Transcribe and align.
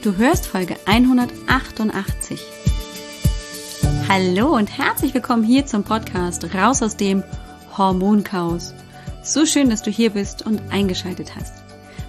Du 0.00 0.16
hörst 0.16 0.46
Folge 0.46 0.76
188. 0.86 2.40
Hallo 4.08 4.54
und 4.54 4.78
herzlich 4.78 5.12
willkommen 5.12 5.42
hier 5.42 5.66
zum 5.66 5.82
Podcast 5.82 6.54
Raus 6.54 6.84
aus 6.84 6.96
dem 6.96 7.24
Hormonchaos. 7.76 8.74
So 9.24 9.44
schön, 9.44 9.70
dass 9.70 9.82
du 9.82 9.90
hier 9.90 10.10
bist 10.10 10.46
und 10.46 10.62
eingeschaltet 10.70 11.34
hast. 11.34 11.64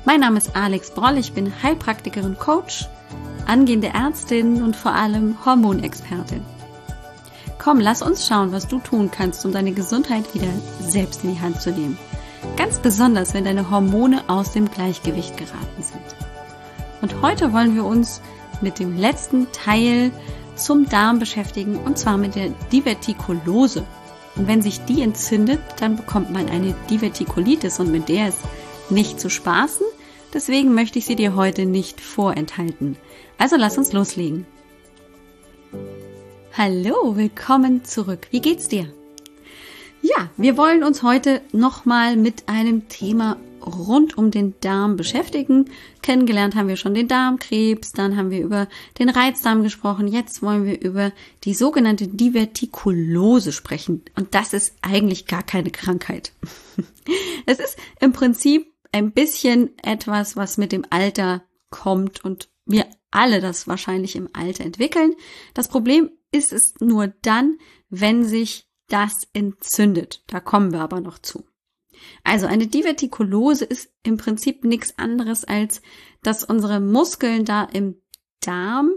Mein 0.05 0.19
Name 0.19 0.37
ist 0.37 0.55
Alex 0.55 0.91
Broll, 0.91 1.17
ich 1.17 1.33
bin 1.33 1.51
Heilpraktikerin, 1.63 2.37
Coach, 2.37 2.87
angehende 3.47 3.87
Ärztin 3.87 4.61
und 4.61 4.75
vor 4.75 4.93
allem 4.93 5.43
Hormonexpertin. 5.43 6.45
Komm, 7.57 7.79
lass 7.79 8.03
uns 8.03 8.27
schauen, 8.27 8.51
was 8.51 8.67
du 8.67 8.77
tun 8.77 9.09
kannst, 9.09 9.43
um 9.45 9.51
deine 9.51 9.71
Gesundheit 9.71 10.35
wieder 10.35 10.53
selbst 10.79 11.23
in 11.23 11.33
die 11.33 11.41
Hand 11.41 11.59
zu 11.59 11.71
nehmen. 11.71 11.97
Ganz 12.55 12.77
besonders, 12.77 13.33
wenn 13.33 13.45
deine 13.45 13.71
Hormone 13.71 14.23
aus 14.27 14.51
dem 14.51 14.69
Gleichgewicht 14.69 15.37
geraten. 15.37 15.78
Und 17.01 17.21
heute 17.21 17.53
wollen 17.53 17.75
wir 17.75 17.85
uns 17.85 18.21
mit 18.61 18.79
dem 18.79 18.97
letzten 18.97 19.51
Teil 19.51 20.11
zum 20.55 20.89
Darm 20.89 21.19
beschäftigen, 21.19 21.77
und 21.77 21.97
zwar 21.97 22.17
mit 22.17 22.35
der 22.35 22.49
Divertikulose. 22.71 23.85
Und 24.35 24.47
wenn 24.47 24.61
sich 24.61 24.83
die 24.85 25.01
entzündet, 25.01 25.59
dann 25.79 25.95
bekommt 25.95 26.31
man 26.31 26.49
eine 26.49 26.75
Divertikulitis 26.89 27.79
und 27.79 27.91
mit 27.91 28.09
der 28.09 28.29
ist 28.29 28.39
nicht 28.89 29.19
zu 29.19 29.29
spaßen. 29.29 29.85
Deswegen 30.33 30.73
möchte 30.73 30.99
ich 30.99 31.05
sie 31.05 31.15
dir 31.15 31.35
heute 31.35 31.65
nicht 31.65 32.01
vorenthalten. 32.01 32.97
Also 33.37 33.55
lass 33.55 33.77
uns 33.77 33.93
loslegen. 33.93 34.45
Hallo, 36.57 37.15
willkommen 37.15 37.85
zurück. 37.85 38.27
Wie 38.31 38.41
geht's 38.41 38.67
dir? 38.67 38.91
Ja, 40.01 40.29
wir 40.37 40.57
wollen 40.57 40.83
uns 40.83 41.03
heute 41.03 41.41
nochmal 41.51 42.15
mit 42.15 42.47
einem 42.47 42.87
Thema 42.89 43.37
rund 43.61 44.17
um 44.17 44.31
den 44.31 44.55
Darm 44.61 44.95
beschäftigen. 44.95 45.69
Kennengelernt 46.01 46.55
haben 46.55 46.67
wir 46.67 46.77
schon 46.77 46.93
den 46.93 47.07
Darmkrebs, 47.07 47.91
dann 47.91 48.17
haben 48.17 48.31
wir 48.31 48.41
über 48.41 48.67
den 48.97 49.09
Reizdarm 49.09 49.63
gesprochen. 49.63 50.07
Jetzt 50.07 50.41
wollen 50.41 50.65
wir 50.65 50.81
über 50.81 51.11
die 51.43 51.53
sogenannte 51.53 52.07
Divertikulose 52.07 53.51
sprechen. 53.51 54.03
Und 54.15 54.35
das 54.35 54.53
ist 54.53 54.75
eigentlich 54.81 55.25
gar 55.25 55.43
keine 55.43 55.71
Krankheit. 55.71 56.33
es 57.45 57.59
ist 57.59 57.77
im 57.99 58.13
Prinzip 58.13 58.71
ein 58.91 59.11
bisschen 59.11 59.77
etwas, 59.83 60.35
was 60.35 60.57
mit 60.57 60.71
dem 60.71 60.85
Alter 60.89 61.43
kommt 61.69 62.23
und 62.23 62.49
wir 62.65 62.85
alle 63.11 63.41
das 63.41 63.67
wahrscheinlich 63.67 64.15
im 64.15 64.29
Alter 64.33 64.63
entwickeln. 64.63 65.15
Das 65.53 65.67
Problem 65.67 66.11
ist 66.31 66.53
es 66.53 66.75
nur 66.79 67.07
dann, 67.07 67.57
wenn 67.89 68.23
sich 68.23 68.67
das 68.87 69.27
entzündet. 69.33 70.23
Da 70.27 70.39
kommen 70.39 70.71
wir 70.71 70.81
aber 70.81 71.01
noch 71.01 71.19
zu. 71.19 71.48
Also 72.23 72.47
eine 72.47 72.67
Divertikulose 72.67 73.65
ist 73.65 73.91
im 74.03 74.17
Prinzip 74.17 74.63
nichts 74.63 74.97
anderes 74.97 75.45
als, 75.45 75.81
dass 76.23 76.43
unsere 76.43 76.79
Muskeln 76.79 77.45
da 77.45 77.63
im 77.63 78.01
Darm 78.41 78.93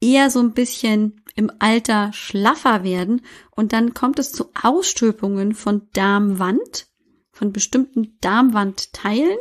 eher 0.00 0.30
so 0.30 0.40
ein 0.40 0.52
bisschen 0.52 1.22
im 1.34 1.50
Alter 1.58 2.12
schlaffer 2.12 2.84
werden 2.84 3.22
und 3.50 3.72
dann 3.72 3.94
kommt 3.94 4.18
es 4.18 4.32
zu 4.32 4.50
Ausstülpungen 4.62 5.54
von 5.54 5.88
Darmwand, 5.92 6.86
von 7.32 7.52
bestimmten 7.52 8.18
Darmwandteilen 8.20 9.38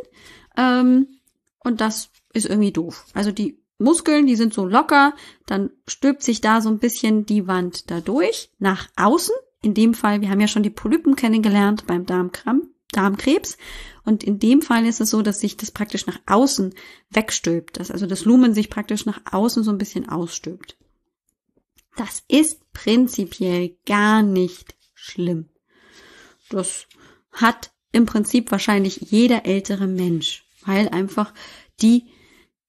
ähm, 0.58 1.20
und 1.60 1.82
das 1.82 2.10
ist 2.34 2.46
irgendwie 2.46 2.72
doof. 2.72 3.06
Also 3.14 3.32
die 3.32 3.64
Muskeln, 3.78 4.26
die 4.26 4.36
sind 4.36 4.54
so 4.54 4.66
locker, 4.66 5.14
dann 5.46 5.72
stülpt 5.88 6.24
sich 6.24 6.42
da 6.42 6.62
so 6.62 6.70
ein 6.70 6.80
bisschen 6.80 7.26
die 7.26 7.48
Wand 7.48 7.92
dadurch 7.92 8.52
nach 8.60 8.88
außen. 8.96 9.36
In 9.64 9.74
dem 9.74 9.94
Fall, 9.94 10.22
wir 10.22 10.30
haben 10.30 10.42
ja 10.42 10.48
schon 10.48 10.62
die 10.62 10.70
Polypen 10.70 11.16
kennengelernt 11.16 11.88
beim 11.88 12.06
Darmkram, 12.06 12.68
Darmkrebs. 12.92 13.58
Und 14.04 14.24
in 14.24 14.38
dem 14.38 14.62
Fall 14.62 14.86
ist 14.86 15.00
es 15.00 15.10
so, 15.10 15.22
dass 15.22 15.40
sich 15.40 15.56
das 15.58 15.72
praktisch 15.72 16.06
nach 16.06 16.20
außen 16.26 16.76
wegstülpt, 17.10 17.80
dass 17.80 17.90
also 17.90 18.06
das 18.06 18.26
Lumen 18.26 18.54
sich 18.54 18.70
praktisch 18.70 19.06
nach 19.06 19.22
außen 19.32 19.64
so 19.64 19.72
ein 19.72 19.78
bisschen 19.78 20.10
ausstülpt. 20.10 20.78
Das 21.96 22.24
ist 22.28 22.72
prinzipiell 22.74 23.78
gar 23.86 24.22
nicht 24.22 24.76
schlimm. 24.96 25.48
Das 26.50 26.88
hat 27.32 27.72
im 27.94 28.06
Prinzip 28.06 28.52
wahrscheinlich 28.52 28.98
jeder 29.12 29.46
ältere 29.46 29.88
Mensch, 29.88 30.46
weil 30.66 30.90
einfach 30.90 31.34
die 31.82 32.08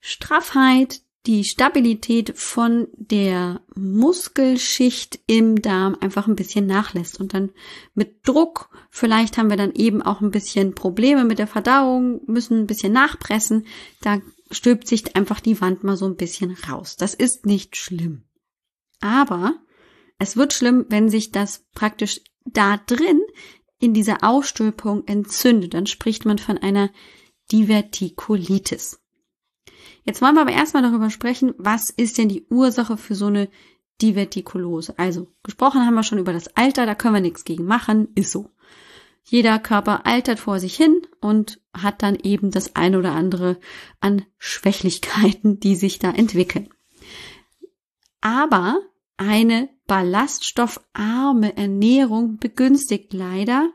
Straffheit, 0.00 1.00
die 1.26 1.44
Stabilität 1.44 2.36
von 2.36 2.88
der 2.96 3.62
Muskelschicht 3.74 5.20
im 5.26 5.62
Darm 5.62 5.96
einfach 6.00 6.26
ein 6.26 6.36
bisschen 6.36 6.66
nachlässt 6.66 7.18
und 7.18 7.32
dann 7.32 7.50
mit 7.94 8.28
Druck, 8.28 8.68
vielleicht 8.90 9.38
haben 9.38 9.48
wir 9.48 9.56
dann 9.56 9.72
eben 9.72 10.02
auch 10.02 10.20
ein 10.20 10.30
bisschen 10.30 10.74
Probleme 10.74 11.24
mit 11.24 11.38
der 11.38 11.46
Verdauung, 11.46 12.20
müssen 12.26 12.60
ein 12.60 12.66
bisschen 12.66 12.92
nachpressen, 12.92 13.66
da 14.02 14.20
stülpt 14.50 14.86
sich 14.86 15.16
einfach 15.16 15.40
die 15.40 15.60
Wand 15.60 15.82
mal 15.82 15.96
so 15.96 16.04
ein 16.04 16.16
bisschen 16.16 16.56
raus. 16.68 16.96
Das 16.96 17.14
ist 17.14 17.46
nicht 17.46 17.76
schlimm. 17.76 18.24
Aber 19.00 19.54
es 20.18 20.36
wird 20.36 20.52
schlimm, 20.52 20.86
wenn 20.90 21.08
sich 21.08 21.32
das 21.32 21.64
praktisch 21.74 22.20
da 22.44 22.76
drin 22.76 23.20
in 23.80 23.94
dieser 23.94 24.22
Ausstülpung 24.22 25.06
entzündet. 25.06 25.74
Dann 25.74 25.86
spricht 25.86 26.24
man 26.24 26.38
von 26.38 26.58
einer 26.58 26.90
Divertikulitis. 27.50 29.00
Jetzt 30.04 30.20
wollen 30.20 30.34
wir 30.34 30.42
aber 30.42 30.52
erstmal 30.52 30.82
darüber 30.82 31.10
sprechen, 31.10 31.54
was 31.56 31.90
ist 31.90 32.18
denn 32.18 32.28
die 32.28 32.46
Ursache 32.50 32.96
für 32.96 33.14
so 33.14 33.26
eine 33.26 33.48
Divertikulose? 34.02 34.98
Also, 34.98 35.28
gesprochen 35.42 35.84
haben 35.84 35.94
wir 35.94 36.02
schon 36.02 36.18
über 36.18 36.32
das 36.32 36.54
Alter, 36.56 36.86
da 36.86 36.94
können 36.94 37.14
wir 37.14 37.20
nichts 37.20 37.44
gegen 37.44 37.64
machen, 37.64 38.08
ist 38.14 38.30
so. 38.30 38.50
Jeder 39.22 39.58
Körper 39.58 40.04
altert 40.04 40.38
vor 40.38 40.60
sich 40.60 40.76
hin 40.76 41.00
und 41.20 41.60
hat 41.72 42.02
dann 42.02 42.16
eben 42.16 42.50
das 42.50 42.76
eine 42.76 42.98
oder 42.98 43.12
andere 43.12 43.58
an 44.00 44.26
Schwächlichkeiten, 44.36 45.58
die 45.60 45.76
sich 45.76 45.98
da 45.98 46.10
entwickeln. 46.10 46.68
Aber 48.20 48.78
eine 49.16 49.70
ballaststoffarme 49.86 51.56
Ernährung 51.56 52.38
begünstigt 52.38 53.14
leider 53.14 53.70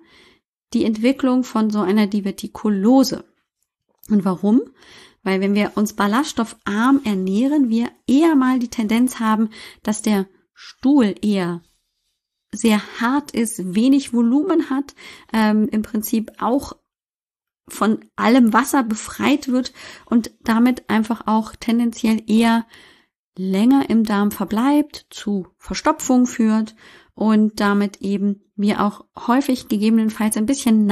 die 0.73 0.85
Entwicklung 0.85 1.43
von 1.43 1.71
so 1.71 1.79
einer 1.79 2.05
Divertikulose. 2.05 3.25
Und 4.09 4.25
warum? 4.25 4.61
Weil 5.23 5.41
wenn 5.41 5.55
wir 5.55 5.73
uns 5.75 5.93
ballaststoffarm 5.93 7.01
ernähren, 7.03 7.69
wir 7.69 7.89
eher 8.07 8.35
mal 8.35 8.59
die 8.59 8.69
Tendenz 8.69 9.19
haben, 9.19 9.49
dass 9.83 10.01
der 10.01 10.27
Stuhl 10.53 11.15
eher 11.21 11.61
sehr 12.51 12.81
hart 12.99 13.31
ist, 13.31 13.75
wenig 13.75 14.13
Volumen 14.13 14.69
hat, 14.69 14.95
ähm, 15.33 15.67
im 15.69 15.81
Prinzip 15.81 16.31
auch 16.39 16.73
von 17.67 17.99
allem 18.15 18.53
Wasser 18.53 18.83
befreit 18.83 19.47
wird 19.49 19.73
und 20.05 20.31
damit 20.41 20.89
einfach 20.89 21.27
auch 21.27 21.55
tendenziell 21.55 22.23
eher 22.27 22.65
länger 23.37 23.89
im 23.89 24.03
Darm 24.03 24.31
verbleibt, 24.31 25.05
zu 25.09 25.47
Verstopfung 25.57 26.25
führt 26.25 26.75
und 27.13 27.59
damit 27.59 28.01
eben 28.01 28.41
wir 28.55 28.81
auch 28.81 29.05
häufig 29.27 29.67
gegebenenfalls 29.67 30.35
ein 30.35 30.45
bisschen 30.45 30.85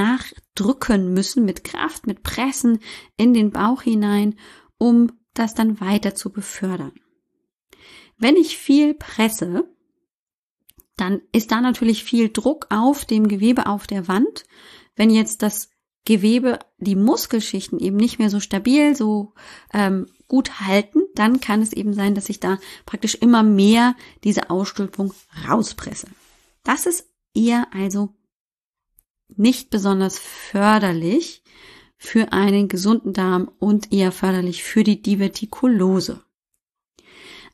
nachdrücken 0.57 1.13
müssen 1.13 1.45
mit 1.45 1.63
Kraft, 1.63 2.07
mit 2.07 2.23
Pressen 2.23 2.79
in 3.15 3.33
den 3.33 3.51
Bauch 3.51 3.81
hinein, 3.81 4.35
um 4.77 5.11
das 5.33 5.53
dann 5.53 5.79
weiter 5.79 6.15
zu 6.15 6.31
befördern. 6.31 6.93
Wenn 8.17 8.35
ich 8.35 8.57
viel 8.57 8.93
presse, 8.95 9.67
dann 10.95 11.21
ist 11.31 11.51
da 11.51 11.61
natürlich 11.61 12.03
viel 12.03 12.29
Druck 12.29 12.67
auf 12.69 13.05
dem 13.05 13.27
Gewebe 13.27 13.67
auf 13.67 13.85
der 13.85 14.07
Wand. 14.07 14.45
Wenn 14.95 15.11
jetzt 15.11 15.43
das 15.43 15.69
Gewebe, 16.05 16.59
die 16.79 16.95
Muskelschichten 16.95 17.79
eben 17.79 17.97
nicht 17.97 18.17
mehr 18.17 18.31
so 18.31 18.39
stabil, 18.39 18.95
so 18.95 19.33
ähm, 19.73 20.07
gut 20.27 20.61
halten, 20.61 21.01
dann 21.13 21.39
kann 21.39 21.61
es 21.61 21.73
eben 21.73 21.93
sein, 21.93 22.15
dass 22.15 22.29
ich 22.29 22.39
da 22.39 22.57
praktisch 22.85 23.15
immer 23.15 23.43
mehr 23.43 23.95
diese 24.23 24.49
Ausstülpung 24.49 25.13
rauspresse. 25.47 26.07
Das 26.63 26.87
ist 26.87 27.07
eher 27.35 27.67
also 27.73 28.16
nicht 29.35 29.69
besonders 29.69 30.19
förderlich 30.19 31.43
für 31.97 32.31
einen 32.31 32.67
gesunden 32.67 33.13
Darm 33.13 33.51
und 33.59 33.91
eher 33.91 34.11
förderlich 34.11 34.63
für 34.63 34.83
die 34.83 35.01
Divertikulose. 35.01 36.23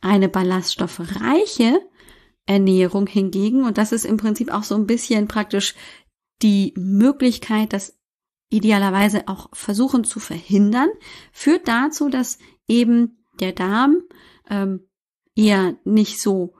Eine 0.01 0.27
ballaststoffreiche 0.27 1.79
Ernährung 2.45 3.07
hingegen, 3.07 3.63
und 3.63 3.77
das 3.77 3.93
ist 3.93 4.05
im 4.05 4.17
Prinzip 4.17 4.51
auch 4.51 4.63
so 4.63 4.75
ein 4.75 4.85
bisschen 4.85 5.27
praktisch 5.27 5.75
die 6.41 6.73
Möglichkeit, 6.75 7.71
das 7.71 7.97
idealerweise 8.49 9.27
auch 9.27 9.49
versuchen 9.53 10.03
zu 10.03 10.19
verhindern, 10.19 10.89
führt 11.31 11.67
dazu, 11.67 12.09
dass 12.09 12.37
eben 12.67 13.25
der 13.39 13.53
Darm 13.53 14.01
ähm, 14.49 14.87
eher 15.35 15.77
nicht 15.85 16.21
so 16.21 16.53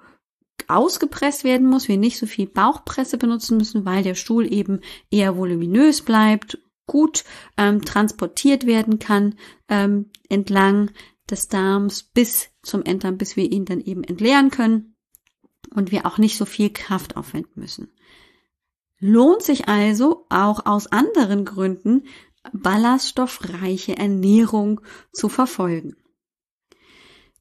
ausgepresst 0.70 1.44
werden 1.44 1.68
muss, 1.68 1.88
wir 1.88 1.98
nicht 1.98 2.18
so 2.18 2.26
viel 2.26 2.48
Bauchpresse 2.48 3.18
benutzen 3.18 3.58
müssen, 3.58 3.86
weil 3.86 4.04
der 4.04 4.16
Stuhl 4.16 4.52
eben 4.52 4.80
eher 5.12 5.38
voluminös 5.38 6.02
bleibt, 6.02 6.60
gut 6.86 7.24
ähm, 7.58 7.84
transportiert 7.84 8.66
werden 8.66 9.00
kann 9.00 9.36
ähm, 9.70 10.12
entlang 10.30 10.92
des 11.30 11.48
Darms 11.48 12.04
bis 12.04 12.50
zum 12.62 12.84
Enddarm, 12.84 13.18
bis 13.18 13.36
wir 13.36 13.52
ihn 13.52 13.66
dann 13.66 13.80
eben 13.80 14.04
entleeren 14.04 14.50
können 14.50 14.96
und 15.74 15.92
wir 15.92 16.06
auch 16.06 16.18
nicht 16.18 16.38
so 16.38 16.46
viel 16.46 16.72
Kraft 16.72 17.16
aufwenden 17.16 17.54
müssen. 17.56 17.92
Lohnt 19.00 19.42
sich 19.44 19.68
also 19.68 20.26
auch 20.30 20.66
aus 20.66 20.88
anderen 20.88 21.46
Gründen 21.46 22.04
ballaststoffreiche 22.52 23.98
Ernährung 23.98 24.82
zu 25.12 25.30
verfolgen. 25.30 25.96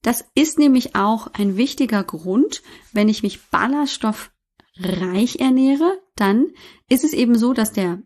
Das 0.03 0.25
ist 0.35 0.59
nämlich 0.59 0.95
auch 0.97 1.29
ein 1.29 1.57
wichtiger 1.57 2.03
Grund, 2.03 2.63
wenn 2.93 3.09
ich 3.09 3.23
mich 3.23 3.49
ballaststoffreich 3.51 5.37
ernähre, 5.39 6.01
dann 6.17 6.49
ist 6.89 7.05
es 7.05 7.13
eben 7.13 7.39
so, 7.39 7.53
dass 7.53 7.73
der 7.73 8.03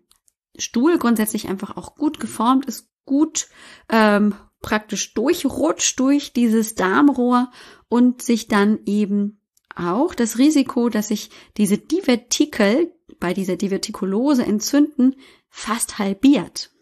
Stuhl 0.59 0.99
grundsätzlich 0.99 1.49
einfach 1.49 1.77
auch 1.77 1.97
gut 1.97 2.21
geformt 2.21 2.67
ist, 2.67 2.89
gut 3.05 3.49
ähm, 3.89 4.35
praktisch 4.61 5.15
durchrutscht 5.15 5.99
durch 5.99 6.33
dieses 6.33 6.75
Darmrohr 6.75 7.51
und 7.89 8.23
sich 8.23 8.49
dann 8.49 8.81
eben 8.85 9.41
auch 9.75 10.15
das 10.15 10.39
Risiko, 10.39 10.89
dass 10.89 11.09
sich 11.09 11.31
diese 11.57 11.79
Divertikel 11.79 12.93
bei 13.21 13.33
dieser 13.33 13.57
Divertikulose 13.57 14.45
entzünden, 14.45 15.17
fast 15.49 15.99
halbiert. 15.99 16.73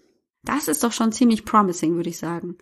Das 0.43 0.69
ist 0.69 0.83
doch 0.83 0.93
schon 0.93 1.13
ziemlich 1.13 1.45
promising, 1.45 1.97
würde 1.97 2.11
ich 2.11 2.19
sagen. 2.19 2.59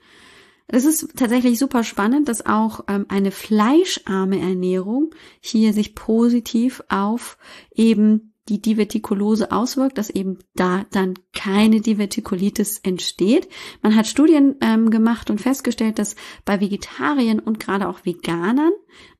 Es 0.66 0.84
ist 0.84 1.16
tatsächlich 1.16 1.58
super 1.58 1.84
spannend, 1.84 2.28
dass 2.28 2.46
auch 2.46 2.84
ähm, 2.88 3.06
eine 3.08 3.30
fleischarme 3.30 4.40
Ernährung 4.40 5.10
hier 5.40 5.72
sich 5.72 5.94
positiv 5.94 6.82
auf 6.88 7.36
eben 7.74 8.32
die 8.48 8.60
Divertikulose 8.60 9.52
auswirkt, 9.52 9.98
dass 9.98 10.10
eben 10.10 10.38
da 10.54 10.84
dann 10.90 11.14
keine 11.32 11.80
Divertikulitis 11.80 12.78
entsteht. 12.78 13.48
Man 13.82 13.94
hat 13.94 14.06
Studien 14.06 14.56
ähm, 14.60 14.90
gemacht 14.90 15.30
und 15.30 15.40
festgestellt, 15.40 15.98
dass 15.98 16.16
bei 16.44 16.60
Vegetariern 16.60 17.38
und 17.38 17.60
gerade 17.60 17.88
auch 17.88 18.04
Veganern 18.04 18.72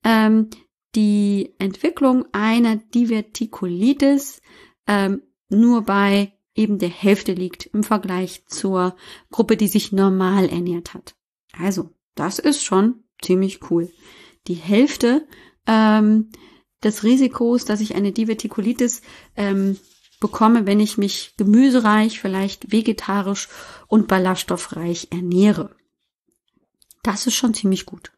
ähm, 0.02 0.50
die 0.94 1.54
Entwicklung 1.58 2.26
einer 2.32 2.76
Divertikulitis 2.76 4.42
ähm, 4.86 5.22
nur 5.48 5.82
bei 5.82 6.32
eben 6.54 6.78
der 6.78 6.90
Hälfte 6.90 7.32
liegt 7.32 7.66
im 7.66 7.82
Vergleich 7.82 8.44
zur 8.46 8.96
Gruppe, 9.30 9.56
die 9.56 9.68
sich 9.68 9.92
normal 9.92 10.48
ernährt 10.48 10.94
hat. 10.94 11.14
Also, 11.58 11.90
das 12.14 12.38
ist 12.38 12.62
schon 12.62 13.04
ziemlich 13.22 13.70
cool. 13.70 13.90
Die 14.46 14.54
Hälfte 14.54 15.26
ähm, 15.66 16.30
des 16.82 17.04
Risikos, 17.04 17.64
dass 17.64 17.80
ich 17.80 17.94
eine 17.94 18.12
Divertikulitis 18.12 19.02
ähm, 19.36 19.78
bekomme, 20.20 20.66
wenn 20.66 20.80
ich 20.80 20.98
mich 20.98 21.34
gemüsereich, 21.36 22.20
vielleicht 22.20 22.72
vegetarisch 22.72 23.48
und 23.88 24.08
ballaststoffreich 24.08 25.08
ernähre. 25.10 25.74
Das 27.02 27.26
ist 27.26 27.34
schon 27.34 27.54
ziemlich 27.54 27.86
gut. 27.86 28.12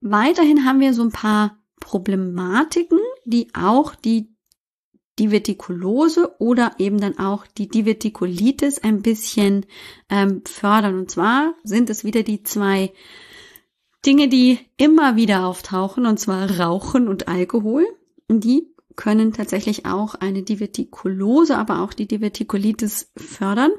Weiterhin 0.00 0.64
haben 0.64 0.80
wir 0.80 0.94
so 0.94 1.02
ein 1.02 1.12
paar 1.12 1.58
Problematiken, 1.80 2.98
die 3.24 3.54
auch 3.54 3.94
die 3.94 4.34
Divertikulose 5.18 6.34
oder 6.38 6.72
eben 6.78 7.00
dann 7.00 7.18
auch 7.18 7.46
die 7.46 7.68
Divertikulitis 7.68 8.78
ein 8.78 9.02
bisschen 9.02 9.66
ähm, 10.08 10.42
fördern. 10.46 10.98
Und 10.98 11.10
zwar 11.10 11.54
sind 11.64 11.90
es 11.90 12.04
wieder 12.04 12.22
die 12.22 12.42
zwei 12.42 12.92
Dinge, 14.06 14.28
die 14.28 14.58
immer 14.76 15.16
wieder 15.16 15.46
auftauchen, 15.46 16.06
und 16.06 16.18
zwar 16.18 16.58
Rauchen 16.58 17.08
und 17.08 17.28
Alkohol. 17.28 17.86
Die 18.30 18.68
können 18.96 19.32
tatsächlich 19.32 19.86
auch 19.86 20.14
eine 20.14 20.42
Divertikulose, 20.42 21.56
aber 21.56 21.82
auch 21.82 21.92
die 21.92 22.06
Divertikulitis 22.06 23.10
fördern. 23.16 23.70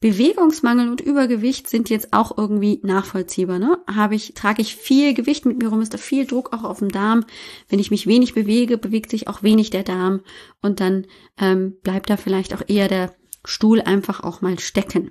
Bewegungsmangel 0.00 0.88
und 0.88 1.00
Übergewicht 1.00 1.68
sind 1.68 1.90
jetzt 1.90 2.12
auch 2.12 2.38
irgendwie 2.38 2.80
nachvollziehbar. 2.82 3.58
Ne? 3.58 3.78
Habe 3.92 4.14
ich, 4.14 4.34
trage 4.34 4.62
ich 4.62 4.76
viel 4.76 5.14
Gewicht 5.14 5.44
mit 5.44 5.58
mir 5.58 5.68
rum, 5.68 5.80
ist 5.80 5.94
da 5.94 5.98
viel 5.98 6.26
Druck 6.26 6.52
auch 6.52 6.64
auf 6.64 6.78
dem 6.78 6.90
Darm. 6.90 7.24
Wenn 7.68 7.80
ich 7.80 7.90
mich 7.90 8.06
wenig 8.06 8.34
bewege, 8.34 8.78
bewegt 8.78 9.10
sich 9.10 9.28
auch 9.28 9.42
wenig 9.42 9.70
der 9.70 9.82
Darm 9.82 10.20
und 10.62 10.80
dann 10.80 11.06
ähm, 11.38 11.76
bleibt 11.82 12.10
da 12.10 12.16
vielleicht 12.16 12.54
auch 12.54 12.62
eher 12.68 12.88
der 12.88 13.14
Stuhl 13.44 13.80
einfach 13.80 14.22
auch 14.22 14.40
mal 14.40 14.58
stecken. 14.58 15.10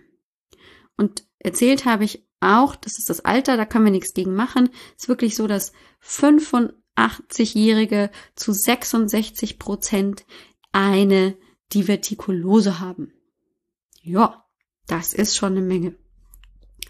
Und 0.96 1.26
erzählt 1.40 1.86
habe 1.86 2.04
ich 2.04 2.26
auch, 2.40 2.76
das 2.76 3.00
ist 3.00 3.10
das 3.10 3.26
Alter, 3.26 3.58
da 3.58 3.66
können 3.66 3.86
wir 3.86 3.92
nichts 3.92 4.14
gegen 4.14 4.36
machen. 4.36 4.70
Es 4.96 5.04
ist 5.04 5.10
wirklich 5.10 5.36
so, 5.36 5.48
dass 5.48 5.74
85-Jährige 6.04 8.12
zu 8.36 8.54
66 8.54 9.60
Prozent 9.60 10.26
eine 10.72 11.36
Divertikulose 11.74 12.80
haben. 12.80 13.12
Ja, 14.07 14.45
das 14.88 15.13
ist 15.13 15.36
schon 15.36 15.51
eine 15.51 15.62
Menge. 15.62 15.95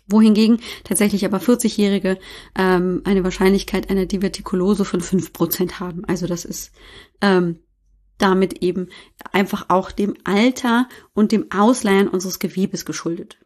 Wohingegen 0.08 0.62
tatsächlich 0.84 1.26
aber 1.26 1.40
40-Jährige 1.40 2.18
ähm, 2.56 3.02
eine 3.04 3.24
Wahrscheinlichkeit 3.24 3.90
einer 3.90 4.06
Divertikulose 4.06 4.86
von 4.86 5.02
5% 5.02 5.80
haben. 5.80 6.06
Also 6.06 6.28
das 6.28 6.46
ist 6.46 6.72
ähm, 7.22 7.60
damit 8.18 8.62
eben 8.62 8.90
einfach 9.32 9.66
auch 9.70 9.92
dem 9.92 10.16
Alter 10.24 10.88
und 11.14 11.32
dem 11.32 11.52
Ausleihen 11.52 12.08
unseres 12.08 12.40
Gewebes 12.40 12.86
geschuldet. 12.86 13.38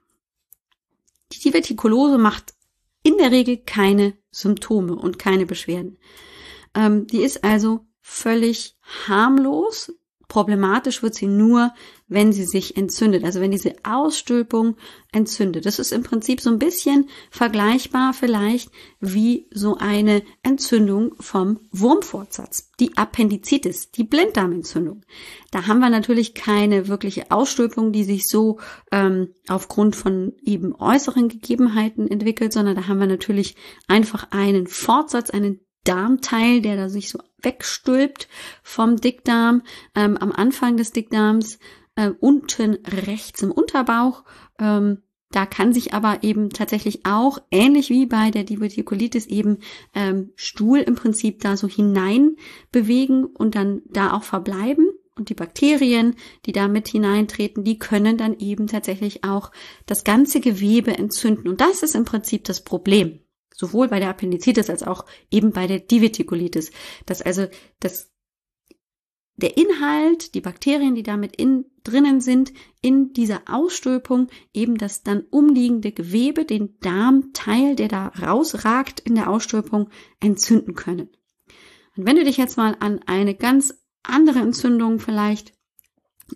Die 1.31 1.39
Divertikulose 1.39 2.18
macht 2.18 2.53
in 3.03 3.18
der 3.18 3.31
Regel 3.31 3.57
keine 3.57 4.18
Symptome 4.31 4.95
und 4.95 5.18
keine 5.18 5.45
Beschwerden. 5.45 5.97
Ähm, 6.75 7.07
die 7.07 7.23
ist 7.23 7.44
also 7.44 7.88
völlig 8.01 8.77
harmlos, 9.07 9.94
Problematisch 10.31 11.04
wird 11.04 11.13
sie 11.13 11.28
nur, 11.28 11.74
wenn 12.07 12.31
sie 12.31 12.45
sich 12.45 12.78
entzündet, 12.78 13.25
also 13.25 13.42
wenn 13.42 13.51
diese 13.51 13.74
Ausstülpung 13.83 14.78
entzündet. 15.12 15.66
Das 15.66 15.78
ist 15.78 15.92
im 15.92 16.04
Prinzip 16.04 16.39
so 16.39 16.50
ein 16.50 16.57
bisschen 16.57 17.10
vergleichbar 17.30 18.13
vielleicht 18.13 18.72
wie 19.01 19.50
so 19.51 19.75
eine 19.75 20.24
Entzündung 20.42 21.16
vom 21.19 21.60
Wurmfortsatz, 21.74 22.72
die 22.80 22.95
Appendizitis, 22.95 23.92
die 23.92 24.06
Blinddarmentzündung. 24.06 25.01
Da 25.51 25.68
haben 25.68 25.80
wir 25.80 25.89
natürlich 25.89 26.33
keine 26.33 26.88
wirkliche 26.88 27.30
Ausstülpung, 27.30 27.92
die 27.92 28.06
sich 28.06 28.24
so 28.25 28.57
ähm, 28.94 29.33
aufgrund 29.50 29.98
von 29.98 30.31
eben 30.45 30.74
äußeren 30.74 31.28
Gegebenheiten 31.28 32.07
entwickelt, 32.07 32.54
sondern 32.54 32.78
da 32.78 32.88
haben 32.88 33.01
wir 33.01 33.07
natürlich 33.07 33.57
einfach 33.89 34.31
einen 34.31 34.68
Fortsatz, 34.68 35.30
einen 35.30 35.60
Darmteil, 35.83 36.62
der 36.62 36.75
da 36.75 36.89
sich 36.89 37.10
so 37.10 37.19
wegstülpt 37.42 38.28
vom 38.63 38.98
Dickdarm, 38.98 39.63
ähm, 39.95 40.18
am 40.18 40.31
Anfang 40.31 40.78
des 40.78 40.92
Dickdarms, 40.92 41.60
äh, 41.95 42.12
unten 42.19 42.78
rechts 42.86 43.42
im 43.42 43.51
Unterbauch. 43.51 44.24
Ähm, 44.60 45.01
da 45.31 45.45
kann 45.45 45.74
sich 45.74 45.94
aber 45.94 46.24
eben 46.24 46.50
tatsächlich 46.50 47.06
auch, 47.06 47.39
ähnlich 47.51 47.89
wie 47.89 48.06
bei 48.06 48.31
der 48.31 48.44
Divertikulitis, 48.44 49.28
eben 49.28 49.60
ähm, 49.95 50.31
Stuhl 50.36 50.80
im 50.80 50.95
Prinzip 50.95 51.39
da 51.39 51.56
so 51.56 51.68
hinein 51.68 52.36
bewegen 52.72 53.25
und 53.25 53.56
dann 53.56 53.81
da 53.89 54.13
auch 54.13 54.24
verbleiben. 54.24 54.89
Und 55.16 55.30
die 55.30 55.36
Bakterien, 55.36 56.16
die 56.45 56.51
da 56.51 56.68
mit 56.68 56.88
hineintreten, 56.88 57.63
die 57.63 57.80
können 57.80 58.18
dann 58.18 58.38
eben 58.39 58.68
tatsächlich 58.68 59.24
auch 59.24 59.51
das 59.86 60.04
ganze 60.04 60.42
Gewebe 60.42 60.98
entzünden. 60.98 61.48
Und 61.48 61.62
das 61.62 61.83
ist 61.83 61.95
im 61.95 62.06
Prinzip 62.06 62.44
das 62.45 62.63
Problem 62.63 63.19
sowohl 63.62 63.88
bei 63.88 64.00
der 64.00 64.10
Appendizitis 64.10 64.69
als 64.69 64.83
auch 64.83 65.06
eben 65.30 65.52
bei 65.52 65.68
der 65.68 65.80
Divertikulitis, 65.80 66.71
dass 67.06 67.21
also 67.21 67.47
das 67.80 68.12
der 69.38 69.57
Inhalt, 69.57 70.35
die 70.35 70.42
Bakterien, 70.42 70.95
die 70.95 71.04
damit 71.04 71.35
in, 71.35 71.66
drinnen 71.83 72.21
sind, 72.21 72.54
in 72.81 73.14
dieser 73.14 73.42
Ausstülpung 73.47 74.28
eben 74.54 74.78
das 74.78 75.04
dann 75.04 75.21
umliegende 75.30 75.92
Gewebe, 75.92 76.45
den 76.45 76.78
Darmteil, 76.80 77.76
der 77.76 77.88
da 77.88 78.07
rausragt 78.07 79.00
in 79.00 79.16
der 79.16 79.30
Ausstülpung, 79.30 79.90
entzünden 80.19 80.76
können. 80.76 81.09
Und 81.95 82.06
wenn 82.06 82.18
du 82.18 82.24
dich 82.24 82.38
jetzt 82.38 82.57
mal 82.57 82.76
an 82.80 83.00
eine 83.06 83.35
ganz 83.35 83.74
andere 84.04 84.40
Entzündung 84.40 85.00
vielleicht 85.00 85.54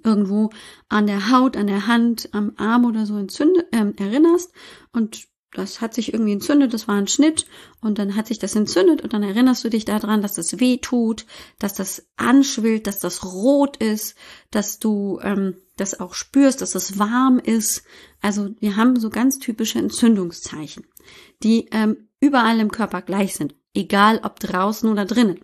irgendwo 0.04 0.50
an 0.90 1.08
der 1.08 1.32
Haut, 1.32 1.58
an 1.58 1.68
der 1.68 1.88
Hand, 1.88 2.30
am 2.34 2.54
Arm 2.58 2.86
oder 2.86 3.06
so 3.06 3.18
entzünde, 3.18 3.68
äh, 3.72 3.92
erinnerst 3.98 4.52
und 4.92 5.28
das 5.58 5.82
hat 5.82 5.94
sich 5.94 6.14
irgendwie 6.14 6.34
entzündet, 6.34 6.74
das 6.74 6.88
war 6.88 6.96
ein 6.96 7.08
Schnitt 7.08 7.46
und 7.82 7.98
dann 7.98 8.16
hat 8.16 8.28
sich 8.28 8.40
das 8.40 8.56
entzündet 8.56 9.02
und 9.02 9.14
dann 9.14 9.24
erinnerst 9.24 9.64
du 9.64 9.70
dich 9.70 9.86
daran, 9.86 10.22
dass 10.22 10.34
das 10.34 10.60
weh 10.60 10.78
tut, 10.78 11.26
dass 11.60 11.74
das 11.74 12.08
anschwillt, 12.18 12.88
dass 12.88 13.00
das 13.00 13.24
rot 13.24 13.78
ist, 13.78 14.16
dass 14.52 14.80
du 14.80 15.20
ähm, 15.24 15.56
das 15.78 16.00
auch 16.00 16.14
spürst, 16.14 16.62
dass 16.62 16.72
das 16.72 17.00
warm 17.00 17.40
ist. 17.40 17.84
Also 18.22 18.50
wir 18.60 18.76
haben 18.76 19.00
so 19.00 19.10
ganz 19.10 19.40
typische 19.40 19.80
Entzündungszeichen, 19.80 20.86
die 21.44 21.68
ähm, 21.72 22.10
überall 22.20 22.60
im 22.60 22.72
Körper 22.72 23.02
gleich 23.02 23.36
sind, 23.36 23.56
egal 23.74 24.22
ob 24.24 24.40
draußen 24.40 24.90
oder 24.90 25.06
drinnen. 25.06 25.40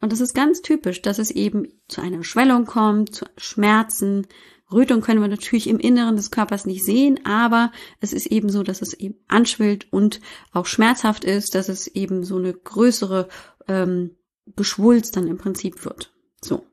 Und 0.00 0.12
das 0.12 0.20
ist 0.20 0.34
ganz 0.34 0.62
typisch, 0.62 1.00
dass 1.00 1.18
es 1.18 1.30
eben 1.30 1.68
zu 1.86 2.00
einer 2.00 2.24
Schwellung 2.24 2.66
kommt, 2.66 3.14
zu 3.14 3.24
Schmerzen, 3.36 4.26
Rötung 4.72 5.00
können 5.00 5.20
wir 5.20 5.28
natürlich 5.28 5.68
im 5.68 5.78
Inneren 5.78 6.16
des 6.16 6.30
Körpers 6.30 6.66
nicht 6.66 6.84
sehen, 6.84 7.24
aber 7.24 7.72
es 8.00 8.12
ist 8.12 8.26
eben 8.26 8.50
so, 8.50 8.62
dass 8.62 8.82
es 8.82 8.94
eben 8.94 9.16
anschwillt 9.28 9.92
und 9.92 10.20
auch 10.52 10.66
schmerzhaft 10.66 11.24
ist, 11.24 11.54
dass 11.54 11.68
es 11.68 11.86
eben 11.86 12.24
so 12.24 12.36
eine 12.36 12.52
größere 12.52 13.28
ähm, 13.68 14.16
Geschwulst 14.56 15.16
dann 15.16 15.28
im 15.28 15.38
Prinzip 15.38 15.84
wird. 15.84 16.12
So. 16.42 16.64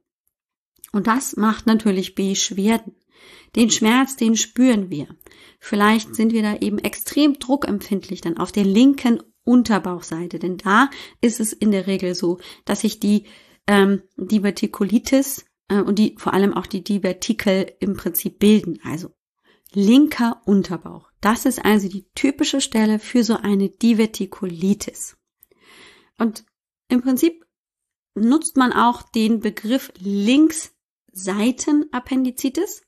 Und 0.92 1.08
das 1.08 1.36
macht 1.36 1.68
natürlich 1.68 2.16
Beschwerden. 2.16 2.96
Den 3.56 3.70
Schmerz, 3.70 4.16
den 4.16 4.36
spüren 4.36 4.90
wir. 4.90 5.08
Vielleicht 5.60 6.16
sind 6.16 6.34
wir 6.34 6.42
da 6.42 6.56
eben 6.58 6.80
extrem 6.80 7.38
druckempfindlich 7.40 8.22
dann 8.22 8.38
auf 8.38 8.52
der 8.52 8.64
linken 8.64 9.22
Unterbauchseite, 9.44 10.40
denn 10.40 10.58
da 10.58 10.90
ist 11.22 11.40
es 11.40 11.54
in 11.54 11.72
der 11.72 11.88
Regel 11.88 12.14
so, 12.16 12.40
dass 12.66 12.82
sich 12.82 13.00
die 13.00 13.26
ähm, 13.68 14.04
Divertikulitis 14.18 15.46
und 15.70 16.00
die 16.00 16.16
vor 16.18 16.34
allem 16.34 16.54
auch 16.54 16.68
die 16.68 16.84
Divertikel 16.84 17.72
im 17.80 17.96
Prinzip 17.96 18.40
bilden. 18.40 18.80
Also 18.84 19.14
linker 19.72 20.42
Unterbauch. 20.46 21.10
Das 21.22 21.46
ist 21.46 21.64
also 21.64 21.88
die 21.90 22.08
typische 22.16 22.62
Stelle 22.62 22.98
für 23.00 23.24
so 23.24 23.36
eine 23.36 23.70
Divertikulitis. 23.70 25.18
Und 26.18 26.44
im 26.88 27.02
Prinzip 27.02 27.46
nutzt 28.16 28.58
man 28.58 28.74
auch 28.74 29.04
den 29.04 29.40
Begriff 29.40 29.94
Linksseitenappendizitis. 30.00 32.82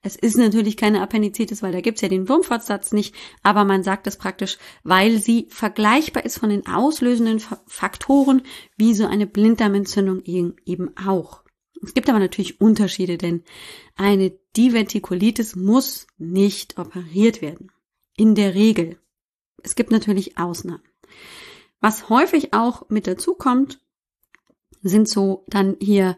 Es 0.00 0.16
ist 0.16 0.36
natürlich 0.36 0.76
keine 0.76 1.00
Appendizitis, 1.00 1.62
weil 1.62 1.70
da 1.72 1.80
gibt's 1.80 2.02
ja 2.02 2.08
den 2.08 2.28
Wurmfortsatz 2.28 2.92
nicht, 2.92 3.14
aber 3.42 3.64
man 3.64 3.82
sagt 3.82 4.06
es 4.06 4.18
praktisch, 4.18 4.58
weil 4.82 5.18
sie 5.18 5.46
vergleichbar 5.48 6.26
ist 6.26 6.38
von 6.38 6.50
den 6.50 6.66
auslösenden 6.66 7.40
Faktoren 7.66 8.42
wie 8.76 8.92
so 8.92 9.06
eine 9.06 9.26
Blinddarmentzündung 9.26 10.20
eben 10.24 10.94
auch. 10.98 11.43
Es 11.84 11.94
gibt 11.94 12.08
aber 12.08 12.18
natürlich 12.18 12.60
Unterschiede, 12.60 13.18
denn 13.18 13.42
eine 13.96 14.30
Divertikulitis 14.56 15.56
muss 15.56 16.06
nicht 16.18 16.78
operiert 16.78 17.42
werden. 17.42 17.70
In 18.16 18.34
der 18.34 18.54
Regel. 18.54 18.98
Es 19.62 19.74
gibt 19.74 19.90
natürlich 19.90 20.38
Ausnahmen. 20.38 20.82
Was 21.80 22.08
häufig 22.08 22.54
auch 22.54 22.88
mit 22.88 23.06
dazu 23.06 23.34
kommt, 23.34 23.80
sind 24.82 25.08
so 25.08 25.44
dann 25.48 25.76
hier 25.80 26.16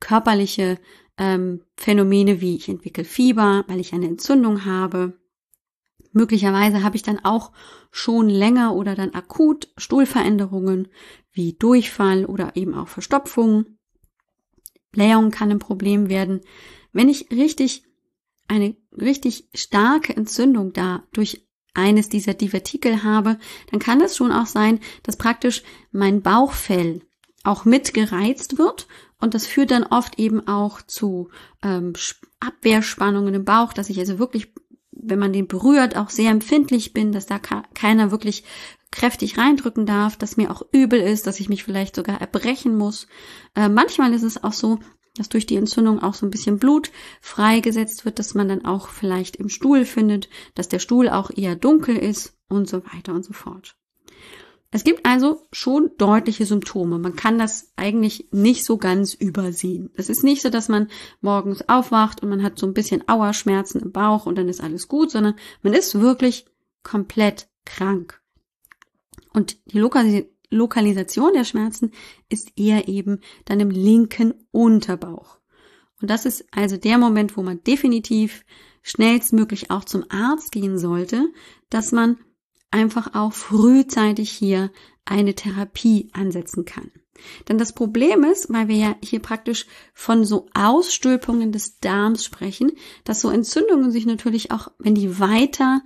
körperliche 0.00 0.78
ähm, 1.16 1.62
Phänomene 1.76 2.40
wie 2.40 2.56
ich 2.56 2.68
entwickle 2.68 3.04
Fieber, 3.04 3.64
weil 3.66 3.80
ich 3.80 3.92
eine 3.92 4.06
Entzündung 4.06 4.64
habe. 4.64 5.18
Möglicherweise 6.12 6.82
habe 6.82 6.96
ich 6.96 7.02
dann 7.02 7.24
auch 7.24 7.52
schon 7.90 8.28
länger 8.28 8.74
oder 8.74 8.94
dann 8.94 9.14
akut 9.14 9.68
Stuhlveränderungen 9.76 10.88
wie 11.32 11.54
Durchfall 11.54 12.24
oder 12.24 12.56
eben 12.56 12.74
auch 12.74 12.88
Verstopfung. 12.88 13.77
Blähung 14.92 15.30
kann 15.30 15.50
ein 15.50 15.58
Problem 15.58 16.08
werden. 16.08 16.40
Wenn 16.92 17.08
ich 17.08 17.30
richtig 17.30 17.84
eine 18.48 18.76
richtig 18.92 19.48
starke 19.54 20.16
Entzündung 20.16 20.72
da 20.72 21.04
durch 21.12 21.46
eines 21.74 22.08
dieser 22.08 22.34
Divertikel 22.34 23.04
habe, 23.04 23.38
dann 23.70 23.78
kann 23.78 24.00
es 24.00 24.16
schon 24.16 24.32
auch 24.32 24.46
sein, 24.46 24.80
dass 25.02 25.16
praktisch 25.16 25.62
mein 25.92 26.22
Bauchfell 26.22 27.02
auch 27.44 27.64
mit 27.64 27.94
gereizt 27.94 28.58
wird 28.58 28.88
und 29.20 29.34
das 29.34 29.46
führt 29.46 29.70
dann 29.70 29.84
oft 29.84 30.18
eben 30.18 30.46
auch 30.48 30.82
zu 30.82 31.28
ähm, 31.62 31.92
Abwehrspannungen 32.40 33.34
im 33.34 33.44
Bauch, 33.44 33.72
dass 33.72 33.90
ich 33.90 33.98
also 33.98 34.18
wirklich, 34.18 34.52
wenn 34.90 35.18
man 35.18 35.32
den 35.32 35.46
berührt, 35.46 35.96
auch 35.96 36.10
sehr 36.10 36.30
empfindlich 36.30 36.92
bin, 36.92 37.12
dass 37.12 37.26
da 37.26 37.38
keiner 37.38 38.10
wirklich 38.10 38.44
kräftig 38.90 39.38
reindrücken 39.38 39.86
darf, 39.86 40.16
dass 40.16 40.36
mir 40.36 40.50
auch 40.50 40.62
übel 40.72 41.00
ist, 41.00 41.26
dass 41.26 41.40
ich 41.40 41.48
mich 41.48 41.64
vielleicht 41.64 41.96
sogar 41.96 42.20
erbrechen 42.20 42.76
muss. 42.76 43.06
Äh, 43.54 43.68
manchmal 43.68 44.12
ist 44.14 44.22
es 44.22 44.42
auch 44.42 44.52
so, 44.52 44.78
dass 45.16 45.28
durch 45.28 45.46
die 45.46 45.56
Entzündung 45.56 46.02
auch 46.02 46.14
so 46.14 46.26
ein 46.26 46.30
bisschen 46.30 46.58
Blut 46.58 46.90
freigesetzt 47.20 48.04
wird, 48.04 48.18
dass 48.18 48.34
man 48.34 48.48
dann 48.48 48.64
auch 48.64 48.88
vielleicht 48.88 49.36
im 49.36 49.48
Stuhl 49.48 49.84
findet, 49.84 50.28
dass 50.54 50.68
der 50.68 50.78
Stuhl 50.78 51.08
auch 51.08 51.30
eher 51.34 51.56
dunkel 51.56 51.96
ist 51.96 52.36
und 52.48 52.68
so 52.68 52.82
weiter 52.92 53.12
und 53.14 53.24
so 53.24 53.32
fort. 53.32 53.76
Es 54.70 54.84
gibt 54.84 55.06
also 55.06 55.46
schon 55.50 55.90
deutliche 55.96 56.44
Symptome. 56.44 56.98
Man 56.98 57.16
kann 57.16 57.38
das 57.38 57.72
eigentlich 57.76 58.28
nicht 58.32 58.64
so 58.64 58.76
ganz 58.76 59.14
übersehen. 59.14 59.90
Es 59.94 60.10
ist 60.10 60.24
nicht 60.24 60.42
so, 60.42 60.50
dass 60.50 60.68
man 60.68 60.88
morgens 61.22 61.66
aufwacht 61.68 62.22
und 62.22 62.28
man 62.28 62.42
hat 62.42 62.58
so 62.58 62.66
ein 62.66 62.74
bisschen 62.74 63.08
Auerschmerzen 63.08 63.80
im 63.80 63.92
Bauch 63.92 64.26
und 64.26 64.36
dann 64.36 64.48
ist 64.48 64.60
alles 64.60 64.86
gut, 64.86 65.10
sondern 65.10 65.36
man 65.62 65.72
ist 65.72 65.98
wirklich 65.98 66.44
komplett 66.82 67.48
krank. 67.64 68.20
Und 69.38 69.56
die 69.72 69.78
Lokalis 69.78 70.24
Lokalisation 70.50 71.32
der 71.32 71.44
Schmerzen 71.44 71.92
ist 72.28 72.50
eher 72.56 72.88
eben 72.88 73.20
dann 73.44 73.60
im 73.60 73.70
linken 73.70 74.34
Unterbauch. 74.50 75.38
Und 76.00 76.10
das 76.10 76.24
ist 76.24 76.44
also 76.50 76.76
der 76.76 76.98
Moment, 76.98 77.36
wo 77.36 77.42
man 77.42 77.62
definitiv 77.62 78.44
schnellstmöglich 78.82 79.70
auch 79.70 79.84
zum 79.84 80.06
Arzt 80.08 80.50
gehen 80.50 80.76
sollte, 80.76 81.28
dass 81.70 81.92
man 81.92 82.18
einfach 82.72 83.14
auch 83.14 83.32
frühzeitig 83.32 84.30
hier 84.30 84.72
eine 85.04 85.36
Therapie 85.36 86.10
ansetzen 86.14 86.64
kann. 86.64 86.90
Denn 87.48 87.58
das 87.58 87.72
Problem 87.72 88.24
ist, 88.24 88.52
weil 88.52 88.66
wir 88.66 88.76
ja 88.76 88.96
hier 89.04 89.20
praktisch 89.20 89.66
von 89.94 90.24
so 90.24 90.48
Ausstülpungen 90.52 91.52
des 91.52 91.78
Darms 91.78 92.24
sprechen, 92.24 92.72
dass 93.04 93.20
so 93.20 93.30
Entzündungen 93.30 93.92
sich 93.92 94.04
natürlich 94.04 94.50
auch, 94.50 94.72
wenn 94.80 94.96
die 94.96 95.20
weiter 95.20 95.82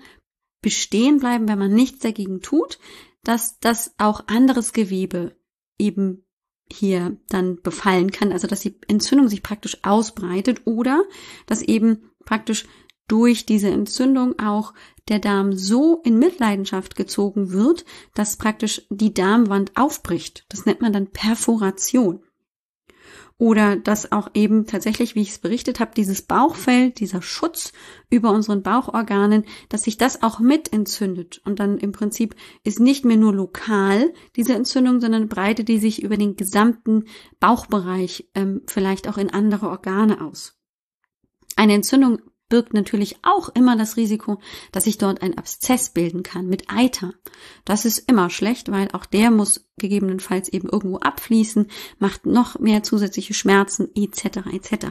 bestehen 0.63 1.19
bleiben, 1.19 1.49
wenn 1.49 1.59
man 1.59 1.75
nichts 1.75 1.99
dagegen 1.99 2.41
tut, 2.41 2.79
dass 3.25 3.59
das 3.61 3.95
auch 3.99 4.27
anderes 4.27 4.73
Gewebe 4.73 5.37
eben 5.79 6.25
hier 6.71 7.19
dann 7.29 7.61
befallen 7.61 8.11
kann, 8.11 8.33
also 8.33 8.47
dass 8.47 8.61
die 8.61 8.79
Entzündung 8.89 9.29
sich 9.29 9.43
praktisch 9.43 9.79
ausbreitet 9.83 10.63
oder 10.65 11.05
dass 11.47 11.63
eben 11.63 12.11
praktisch 12.25 12.67
durch 13.09 13.45
diese 13.47 13.69
Entzündung 13.69 14.39
auch 14.39 14.73
der 15.09 15.19
Darm 15.19 15.53
so 15.53 16.01
in 16.05 16.19
Mitleidenschaft 16.19 16.97
gezogen 16.97 17.53
wird, 17.53 17.85
dass 18.15 18.37
praktisch 18.37 18.87
die 18.91 19.13
Darmwand 19.13 19.77
aufbricht. 19.77 20.47
Das 20.49 20.65
nennt 20.65 20.81
man 20.81 20.93
dann 20.93 21.11
Perforation. 21.11 22.23
Oder 23.43 23.75
dass 23.75 24.13
auch 24.13 24.31
eben 24.35 24.67
tatsächlich, 24.67 25.17
wie 25.17 25.23
ich 25.23 25.31
es 25.31 25.41
berichtet 25.41 25.81
habe, 25.81 25.91
dieses 25.97 26.23
Bauchfell, 26.23 26.93
dieser 26.93 27.23
Schutz 27.23 27.73
über 28.09 28.31
unseren 28.31 28.63
Bauchorganen, 28.63 29.47
dass 29.69 29.83
sich 29.83 29.99
das 29.99 30.23
auch 30.23 30.39
mit 30.39 30.73
entzündet. 30.73 31.43
Und 31.45 31.59
dann 31.59 31.77
im 31.79 31.91
Prinzip 31.91 32.37
ist 32.63 32.79
nicht 32.79 33.05
mehr 33.05 33.17
nur 33.17 33.35
lokal 33.35 34.15
diese 34.37 34.55
Entzündung, 34.55 35.01
sondern 35.01 35.29
breitet 35.29 35.67
die 35.67 35.79
sich 35.79 36.05
über 36.05 36.17
den 36.17 36.37
gesamten 36.37 37.07
Bauchbereich 37.41 38.31
ähm, 38.37 38.63
vielleicht 38.69 39.09
auch 39.09 39.19
in 39.19 39.31
andere 39.31 39.71
Organe 39.71 40.25
aus. 40.25 40.57
Eine 41.57 41.75
Entzündung 41.75 42.21
birgt 42.53 42.75
natürlich 42.75 43.17
auch 43.23 43.49
immer 43.49 43.79
das 43.79 43.97
Risiko, 43.97 44.39
dass 44.73 44.85
sich 44.85 44.99
dort 44.99 45.23
ein 45.23 45.39
Abszess 45.39 45.89
bilden 45.89 46.23
kann 46.23 46.49
mit 46.49 46.69
Eiter. 46.69 47.15
Das 47.65 47.87
ist 47.87 48.11
immer 48.11 48.29
schlecht, 48.29 48.71
weil 48.71 48.89
auch 48.93 49.07
der 49.07 49.31
muss 49.31 49.71
gegebenenfalls 49.79 50.51
eben 50.51 50.69
irgendwo 50.69 50.99
abfließen, 50.99 51.69
macht 51.99 52.27
noch 52.27 52.59
mehr 52.59 52.83
zusätzliche 52.83 53.33
Schmerzen 53.33 53.89
etc. 53.95 54.49
etc. 54.53 54.87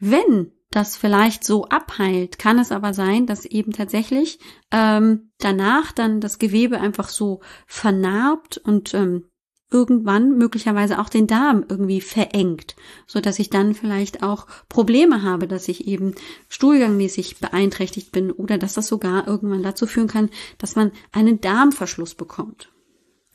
Wenn 0.00 0.50
das 0.72 0.96
vielleicht 0.96 1.44
so 1.44 1.66
abheilt, 1.66 2.40
kann 2.40 2.58
es 2.58 2.72
aber 2.72 2.92
sein, 2.92 3.26
dass 3.26 3.44
eben 3.44 3.70
tatsächlich 3.70 4.40
ähm, 4.72 5.30
danach 5.38 5.92
dann 5.92 6.20
das 6.20 6.40
Gewebe 6.40 6.80
einfach 6.80 7.10
so 7.10 7.42
vernarbt 7.68 8.58
und 8.58 8.92
ähm, 8.92 9.30
irgendwann 9.70 10.38
möglicherweise 10.38 11.00
auch 11.00 11.08
den 11.08 11.26
Darm 11.26 11.64
irgendwie 11.68 12.00
verengt, 12.00 12.76
so 13.06 13.20
dass 13.20 13.38
ich 13.38 13.50
dann 13.50 13.74
vielleicht 13.74 14.22
auch 14.22 14.46
Probleme 14.68 15.22
habe, 15.22 15.48
dass 15.48 15.68
ich 15.68 15.86
eben 15.88 16.14
stuhlgangmäßig 16.48 17.38
beeinträchtigt 17.38 18.12
bin 18.12 18.30
oder 18.30 18.58
dass 18.58 18.74
das 18.74 18.86
sogar 18.86 19.26
irgendwann 19.26 19.62
dazu 19.62 19.86
führen 19.86 20.08
kann, 20.08 20.30
dass 20.58 20.76
man 20.76 20.92
einen 21.12 21.40
Darmverschluss 21.40 22.14
bekommt. 22.14 22.70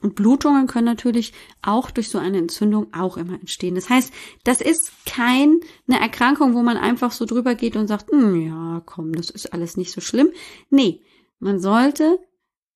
Und 0.02 0.16
Blutungen 0.16 0.66
können 0.66 0.86
natürlich 0.86 1.32
auch 1.62 1.92
durch 1.92 2.10
so 2.10 2.18
eine 2.18 2.40
Entzündung 2.40 2.92
auch 2.94 3.18
immer 3.18 3.36
entstehen. 3.36 3.76
Das 3.76 3.90
heißt, 3.90 4.12
das 4.44 4.60
ist 4.60 4.92
keine 5.06 5.60
Erkrankung, 5.88 6.56
wo 6.56 6.64
man 6.64 6.78
einfach 6.78 7.12
so 7.12 7.26
drüber 7.26 7.54
geht 7.54 7.76
und 7.76 7.88
sagt, 7.88 8.10
hm, 8.12 8.42
ja, 8.42 8.82
komm, 8.86 9.14
das 9.14 9.30
ist 9.30 9.54
alles 9.54 9.78
nicht 9.78 9.92
so 9.92 10.02
schlimm. 10.02 10.32
Nee, 10.72 11.02
man 11.40 11.60
sollte 11.60 12.20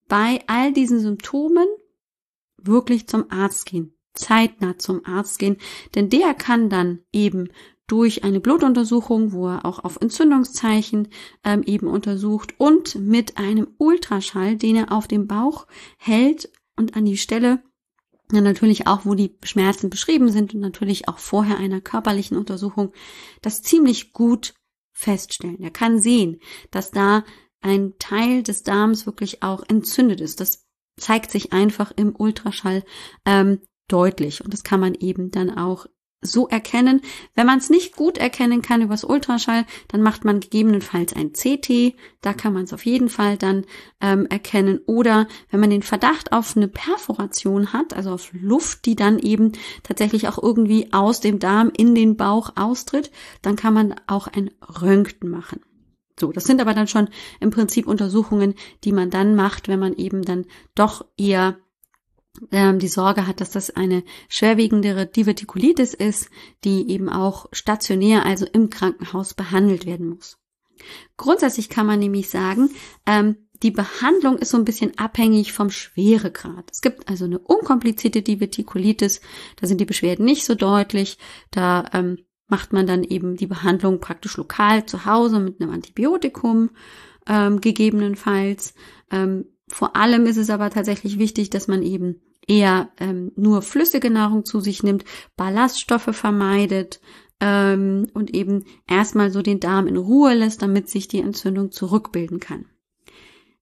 bei 0.07 0.41
all 0.45 0.71
diesen 0.71 0.99
Symptomen 0.99 1.65
wirklich 2.65 3.07
zum 3.07 3.31
Arzt 3.31 3.65
gehen, 3.65 3.95
zeitnah 4.13 4.77
zum 4.77 5.05
Arzt 5.05 5.39
gehen, 5.39 5.57
denn 5.93 6.09
der 6.09 6.33
kann 6.33 6.69
dann 6.69 6.99
eben 7.11 7.49
durch 7.87 8.23
eine 8.23 8.39
Blutuntersuchung, 8.39 9.31
wo 9.31 9.47
er 9.47 9.65
auch 9.65 9.79
auf 9.83 9.97
Entzündungszeichen 10.01 11.09
ähm, 11.43 11.61
eben 11.63 11.87
untersucht 11.87 12.55
und 12.57 12.95
mit 12.95 13.37
einem 13.37 13.67
Ultraschall, 13.77 14.55
den 14.55 14.75
er 14.75 14.91
auf 14.91 15.07
dem 15.07 15.27
Bauch 15.27 15.67
hält 15.97 16.51
und 16.75 16.95
an 16.95 17.05
die 17.05 17.17
Stelle 17.17 17.61
dann 18.29 18.43
natürlich 18.43 18.87
auch, 18.87 19.05
wo 19.05 19.13
die 19.13 19.37
Schmerzen 19.43 19.89
beschrieben 19.89 20.31
sind 20.31 20.53
und 20.53 20.59
natürlich 20.59 21.07
auch 21.07 21.19
vorher 21.19 21.57
einer 21.57 21.81
körperlichen 21.81 22.37
Untersuchung, 22.37 22.91
das 23.41 23.61
ziemlich 23.61 24.13
gut 24.13 24.55
feststellen. 24.93 25.61
Er 25.61 25.71
kann 25.71 25.99
sehen, 25.99 26.39
dass 26.71 26.91
da 26.91 27.23
ein 27.61 27.93
Teil 27.99 28.43
des 28.43 28.63
Darms 28.63 29.05
wirklich 29.05 29.43
auch 29.43 29.63
entzündet 29.67 30.21
ist. 30.21 30.39
Das 30.39 30.64
zeigt 30.97 31.31
sich 31.31 31.53
einfach 31.53 31.91
im 31.95 32.15
Ultraschall 32.15 32.83
ähm, 33.25 33.59
deutlich. 33.87 34.43
Und 34.43 34.53
das 34.53 34.63
kann 34.63 34.79
man 34.79 34.95
eben 34.95 35.31
dann 35.31 35.55
auch 35.55 35.87
so 36.21 36.47
erkennen. 36.47 37.01
Wenn 37.35 37.45
man 37.45 37.59
es 37.59 37.69
nicht 37.69 37.95
gut 37.95 38.17
erkennen 38.17 38.61
kann 38.61 38.81
übers 38.81 39.03
Ultraschall, 39.03 39.65
dann 39.87 40.01
macht 40.01 40.25
man 40.25 40.39
gegebenenfalls 40.39 41.13
ein 41.13 41.33
CT. 41.33 41.95
Da 42.21 42.33
kann 42.33 42.53
man 42.53 42.63
es 42.63 42.73
auf 42.73 42.85
jeden 42.85 43.09
Fall 43.09 43.37
dann 43.37 43.65
ähm, 44.01 44.25
erkennen. 44.25 44.79
Oder 44.85 45.27
wenn 45.51 45.59
man 45.59 45.69
den 45.69 45.83
Verdacht 45.83 46.31
auf 46.31 46.55
eine 46.55 46.67
Perforation 46.67 47.73
hat, 47.73 47.93
also 47.93 48.11
auf 48.11 48.31
Luft, 48.33 48.85
die 48.85 48.95
dann 48.95 49.19
eben 49.19 49.51
tatsächlich 49.83 50.27
auch 50.27 50.41
irgendwie 50.41 50.91
aus 50.91 51.19
dem 51.19 51.39
Darm 51.39 51.71
in 51.75 51.95
den 51.95 52.17
Bauch 52.17 52.53
austritt, 52.55 53.11
dann 53.41 53.55
kann 53.55 53.73
man 53.73 53.95
auch 54.07 54.27
ein 54.27 54.51
Röntgen 54.81 55.29
machen. 55.29 55.61
So, 56.19 56.31
das 56.31 56.45
sind 56.45 56.61
aber 56.61 56.73
dann 56.73 56.87
schon 56.87 57.09
im 57.39 57.51
Prinzip 57.51 57.87
Untersuchungen, 57.87 58.55
die 58.83 58.93
man 58.93 59.09
dann 59.09 59.35
macht, 59.35 59.67
wenn 59.67 59.79
man 59.79 59.95
eben 59.95 60.21
dann 60.23 60.45
doch 60.73 61.05
eher 61.17 61.57
ähm, 62.51 62.79
die 62.79 62.87
Sorge 62.87 63.27
hat, 63.27 63.41
dass 63.41 63.51
das 63.51 63.69
eine 63.69 64.03
schwerwiegendere 64.29 65.07
Divertikulitis 65.07 65.93
ist, 65.93 66.29
die 66.63 66.89
eben 66.89 67.09
auch 67.09 67.47
stationär, 67.51 68.25
also 68.25 68.45
im 68.45 68.69
Krankenhaus 68.69 69.33
behandelt 69.33 69.85
werden 69.85 70.09
muss. 70.09 70.37
Grundsätzlich 71.17 71.69
kann 71.69 71.85
man 71.85 71.99
nämlich 71.99 72.29
sagen, 72.29 72.69
ähm, 73.05 73.37
die 73.63 73.71
Behandlung 73.71 74.37
ist 74.37 74.49
so 74.49 74.57
ein 74.57 74.65
bisschen 74.65 74.97
abhängig 74.97 75.53
vom 75.53 75.69
Schweregrad. 75.69 76.69
Es 76.71 76.81
gibt 76.81 77.07
also 77.07 77.23
eine 77.23 77.39
unkomplizierte 77.39 78.21
Divertikulitis, 78.21 79.21
da 79.55 79.67
sind 79.67 79.79
die 79.79 79.85
Beschwerden 79.85 80.25
nicht 80.25 80.43
so 80.43 80.55
deutlich, 80.55 81.17
da 81.51 81.89
ähm, 81.93 82.17
macht 82.47 82.73
man 82.73 82.87
dann 82.87 83.03
eben 83.03 83.37
die 83.37 83.47
Behandlung 83.47 83.99
praktisch 83.99 84.37
lokal 84.37 84.85
zu 84.85 85.05
Hause 85.05 85.39
mit 85.39 85.61
einem 85.61 85.71
Antibiotikum 85.71 86.69
ähm, 87.27 87.61
gegebenenfalls. 87.61 88.73
Ähm, 89.11 89.45
vor 89.67 89.95
allem 89.95 90.25
ist 90.25 90.37
es 90.37 90.49
aber 90.49 90.69
tatsächlich 90.69 91.17
wichtig, 91.17 91.49
dass 91.49 91.67
man 91.67 91.81
eben 91.81 92.21
eher 92.47 92.89
ähm, 92.99 93.31
nur 93.35 93.61
flüssige 93.61 94.11
Nahrung 94.11 94.45
zu 94.45 94.59
sich 94.59 94.83
nimmt, 94.83 95.03
Ballaststoffe 95.35 96.15
vermeidet 96.15 97.01
ähm, 97.39 98.07
und 98.13 98.33
eben 98.35 98.65
erstmal 98.87 99.31
so 99.31 99.41
den 99.41 99.59
Darm 99.59 99.87
in 99.87 99.97
Ruhe 99.97 100.35
lässt, 100.35 100.61
damit 100.61 100.89
sich 100.89 101.07
die 101.07 101.21
Entzündung 101.21 101.71
zurückbilden 101.71 102.39
kann. 102.39 102.65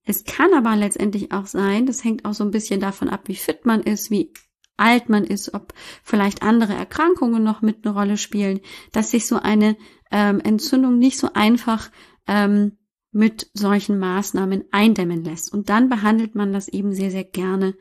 Es 0.06 0.26
kann 0.26 0.54
aber 0.54 0.76
letztendlich 0.76 1.32
auch 1.32 1.46
sein, 1.46 1.86
das 1.86 2.04
hängt 2.04 2.26
auch 2.26 2.34
so 2.34 2.44
ein 2.44 2.52
bisschen 2.52 2.82
davon 2.82 3.08
ab, 3.08 3.22
wie 3.26 3.36
fit 3.36 3.66
man 3.66 3.82
ist, 3.82 4.12
wie 4.12 4.34
alt 4.78 5.10
man 5.10 5.24
ist, 5.24 5.54
ob 5.54 5.74
vielleicht 6.04 6.44
andere 6.44 6.74
Erkrankungen 6.74 7.44
noch 7.44 7.62
mit 7.62 7.86
eine 7.86 7.94
Rolle 7.94 8.18
spielen, 8.18 8.60
dass 8.92 9.12
sich 9.12 9.28
so 9.28 9.38
eine 9.38 9.78
ähm, 10.12 10.40
Entzündung 10.40 10.98
nicht 10.98 11.18
so 11.18 11.30
einfach 11.34 11.90
ähm, 12.28 12.78
mit 13.12 13.50
solchen 13.54 14.00
Maßnahmen 14.00 14.66
eindämmen 14.72 15.24
lässt. 15.24 15.54
Und 15.54 15.70
dann 15.70 15.90
behandelt 15.90 16.36
man 16.36 16.52
das 16.52 16.68
eben 16.68 16.94
sehr, 16.94 17.12
sehr 17.12 17.24
gerne 17.24 17.76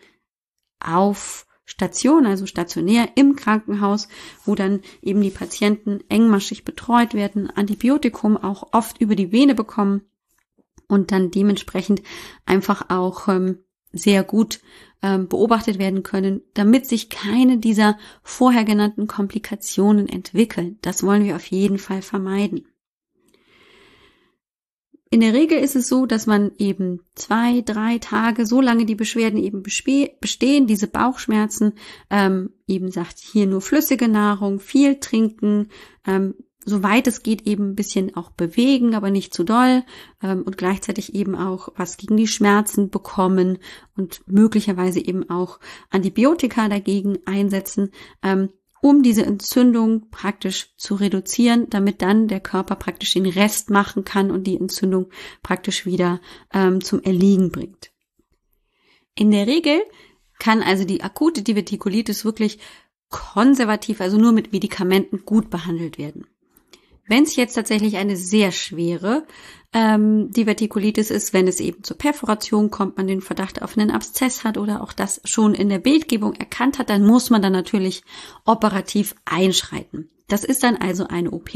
auf 0.78 1.46
Station, 1.64 2.26
also 2.26 2.44
stationär 2.46 3.08
im 3.14 3.36
Krankenhaus, 3.36 4.08
wo 4.44 4.54
dann 4.54 4.80
eben 5.00 5.22
die 5.22 5.30
Patienten 5.30 6.00
engmaschig 6.08 6.64
betreut 6.64 7.14
werden, 7.14 7.48
Antibiotikum 7.50 8.36
auch 8.36 8.72
oft 8.72 9.00
über 9.00 9.16
die 9.16 9.32
Vene 9.32 9.54
bekommen 9.54 10.02
und 10.88 11.12
dann 11.12 11.30
dementsprechend 11.30 12.02
einfach 12.44 12.90
auch 12.90 13.28
ähm, 13.28 13.58
sehr 13.92 14.24
gut 14.24 14.60
ähm, 15.02 15.28
beobachtet 15.28 15.78
werden 15.78 16.02
können, 16.02 16.42
damit 16.54 16.86
sich 16.86 17.10
keine 17.10 17.58
dieser 17.58 17.98
vorher 18.22 18.64
genannten 18.64 19.06
Komplikationen 19.06 20.08
entwickeln. 20.08 20.78
Das 20.82 21.02
wollen 21.02 21.24
wir 21.24 21.36
auf 21.36 21.46
jeden 21.46 21.78
Fall 21.78 22.02
vermeiden. 22.02 22.66
In 25.12 25.20
der 25.20 25.34
Regel 25.34 25.58
ist 25.58 25.76
es 25.76 25.88
so, 25.88 26.06
dass 26.06 26.26
man 26.26 26.52
eben 26.56 27.00
zwei, 27.14 27.60
drei 27.60 27.98
Tage, 27.98 28.46
so 28.46 28.62
lange 28.62 28.86
die 28.86 28.94
Beschwerden 28.94 29.38
eben 29.38 29.62
bestehen, 29.62 30.66
diese 30.66 30.86
Bauchschmerzen, 30.86 31.74
ähm, 32.08 32.48
eben 32.66 32.90
sagt 32.90 33.18
hier 33.18 33.46
nur 33.46 33.60
flüssige 33.60 34.08
Nahrung, 34.08 34.58
viel 34.58 35.00
trinken, 35.00 35.68
ähm, 36.06 36.34
soweit 36.64 37.06
es 37.06 37.22
geht 37.22 37.46
eben 37.46 37.70
ein 37.70 37.74
bisschen 37.74 38.16
auch 38.16 38.30
bewegen, 38.30 38.94
aber 38.94 39.10
nicht 39.10 39.34
zu 39.34 39.44
doll 39.44 39.84
ähm, 40.22 40.42
und 40.42 40.56
gleichzeitig 40.56 41.14
eben 41.14 41.34
auch 41.34 41.68
was 41.76 41.96
gegen 41.96 42.16
die 42.16 42.26
Schmerzen 42.26 42.90
bekommen 42.90 43.58
und 43.96 44.22
möglicherweise 44.26 45.00
eben 45.00 45.28
auch 45.30 45.60
Antibiotika 45.90 46.68
dagegen 46.68 47.18
einsetzen. 47.26 47.90
Ähm, 48.22 48.50
um 48.82 49.04
diese 49.04 49.24
Entzündung 49.24 50.10
praktisch 50.10 50.76
zu 50.76 50.96
reduzieren, 50.96 51.70
damit 51.70 52.02
dann 52.02 52.26
der 52.26 52.40
Körper 52.40 52.74
praktisch 52.74 53.12
den 53.12 53.26
Rest 53.26 53.70
machen 53.70 54.04
kann 54.04 54.32
und 54.32 54.44
die 54.44 54.56
Entzündung 54.56 55.10
praktisch 55.44 55.86
wieder 55.86 56.20
ähm, 56.52 56.82
zum 56.82 57.00
Erliegen 57.00 57.52
bringt. 57.52 57.92
In 59.14 59.30
der 59.30 59.46
Regel 59.46 59.80
kann 60.40 60.62
also 60.62 60.84
die 60.84 61.04
akute 61.04 61.42
Divertikulitis 61.42 62.24
wirklich 62.24 62.58
konservativ, 63.08 64.00
also 64.00 64.18
nur 64.18 64.32
mit 64.32 64.52
Medikamenten 64.52 65.24
gut 65.24 65.48
behandelt 65.48 65.96
werden. 65.98 66.26
Wenn 67.06 67.24
es 67.24 67.36
jetzt 67.36 67.54
tatsächlich 67.54 67.96
eine 67.96 68.16
sehr 68.16 68.52
schwere 68.52 69.24
ähm, 69.72 70.30
Divertikulitis 70.30 71.10
ist, 71.10 71.32
wenn 71.32 71.48
es 71.48 71.60
eben 71.60 71.82
zur 71.82 71.98
Perforation 71.98 72.70
kommt, 72.70 72.96
man 72.96 73.06
den 73.06 73.20
Verdacht 73.20 73.62
auf 73.62 73.76
einen 73.76 73.90
Abszess 73.90 74.44
hat 74.44 74.56
oder 74.56 74.82
auch 74.82 74.92
das 74.92 75.20
schon 75.24 75.54
in 75.54 75.68
der 75.68 75.78
Bildgebung 75.78 76.34
erkannt 76.34 76.78
hat, 76.78 76.90
dann 76.90 77.04
muss 77.04 77.30
man 77.30 77.42
dann 77.42 77.52
natürlich 77.52 78.04
operativ 78.44 79.14
einschreiten. 79.24 80.10
Das 80.28 80.44
ist 80.44 80.62
dann 80.62 80.76
also 80.76 81.06
eine 81.08 81.30
OP. 81.30 81.50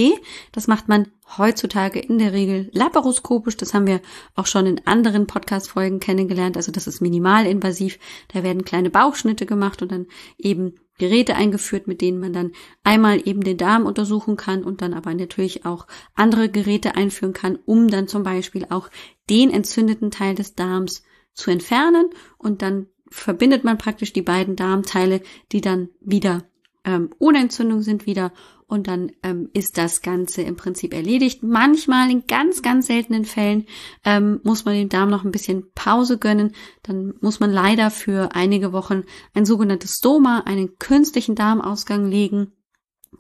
Das 0.53 0.67
macht 0.67 0.89
man 0.89 1.09
heutzutage 1.39 1.99
in 1.99 2.19
der 2.19 2.35
Regel 2.35 2.69
laparoskopisch. 2.73 3.57
Das 3.57 3.73
haben 3.73 3.87
wir 3.87 4.03
auch 4.35 4.47
schon 4.47 4.67
in 4.67 4.87
anderen 4.87 5.27
Podcast-Folgen 5.27 5.99
kennengelernt. 5.99 6.59
Also 6.59 6.73
das 6.73 6.87
ist 6.87 7.01
minimalinvasiv. 7.01 7.99
Da 8.35 8.43
werden 8.43 8.67
kleine 8.67 8.91
Bauchschnitte 8.91 9.47
gemacht 9.47 9.81
und 9.81 9.93
dann 9.93 10.07
eben 10.37 10.75
Geräte 10.99 11.35
eingeführt, 11.35 11.87
mit 11.87 12.01
denen 12.01 12.19
man 12.19 12.33
dann 12.33 12.53
einmal 12.85 13.27
eben 13.27 13.43
den 13.43 13.57
Darm 13.57 13.87
untersuchen 13.87 14.37
kann 14.37 14.65
und 14.65 14.83
dann 14.83 14.95
aber 14.95 15.15
natürlich 15.15 15.65
auch 15.65 15.87
andere 16.15 16.49
Geräte 16.49 16.95
einführen 16.95 17.33
kann, 17.33 17.59
um 17.67 17.89
dann 17.89 18.09
zum 18.09 18.23
Beispiel 18.23 18.67
auch 18.71 18.91
den 19.29 19.51
entzündeten 19.51 20.11
Teil 20.11 20.35
des 20.35 20.55
Darms 20.55 21.03
zu 21.33 21.51
entfernen. 21.51 22.11
Und 22.39 22.63
dann 22.63 22.87
verbindet 23.11 23.65
man 23.65 23.79
praktisch 23.79 24.13
die 24.13 24.23
beiden 24.23 24.57
Darmteile, 24.57 25.21
die 25.53 25.61
dann 25.61 25.89
wieder 26.01 26.45
ähm, 26.87 27.11
ohne 27.19 27.41
Entzündung 27.41 27.83
sind 27.83 28.07
wieder 28.07 28.33
und 28.69 28.89
dann 28.89 29.13
ähm, 29.23 29.51
ist 29.53 29.77
das 29.77 30.01
Ganze 30.01 30.43
im 30.43 30.57
Prinzip 30.57 30.95
erledigt. 30.95 31.43
Manchmal 31.43 32.11
in 32.11 32.27
ganz, 32.27 32.63
ganz 32.63 32.87
seltenen 32.87 33.25
Fällen 33.25 33.67
ähm, 34.05 34.41
muss 34.43 34.65
man 34.65 34.75
dem 34.75 34.89
Darm 34.89 35.11
noch 35.11 35.25
ein 35.25 35.31
bisschen 35.31 35.71
Pause 35.75 36.19
gönnen. 36.19 36.53
Dann 36.83 37.15
muss 37.21 37.39
man 37.39 37.53
leider 37.53 37.91
für 37.91 38.31
einige 38.35 38.73
Wochen 38.73 39.05
ein 39.35 39.45
sogenanntes 39.45 39.97
Stoma, 39.99 40.41
einen 40.47 40.79
künstlichen 40.79 41.35
Darmausgang 41.35 42.07
legen 42.09 42.53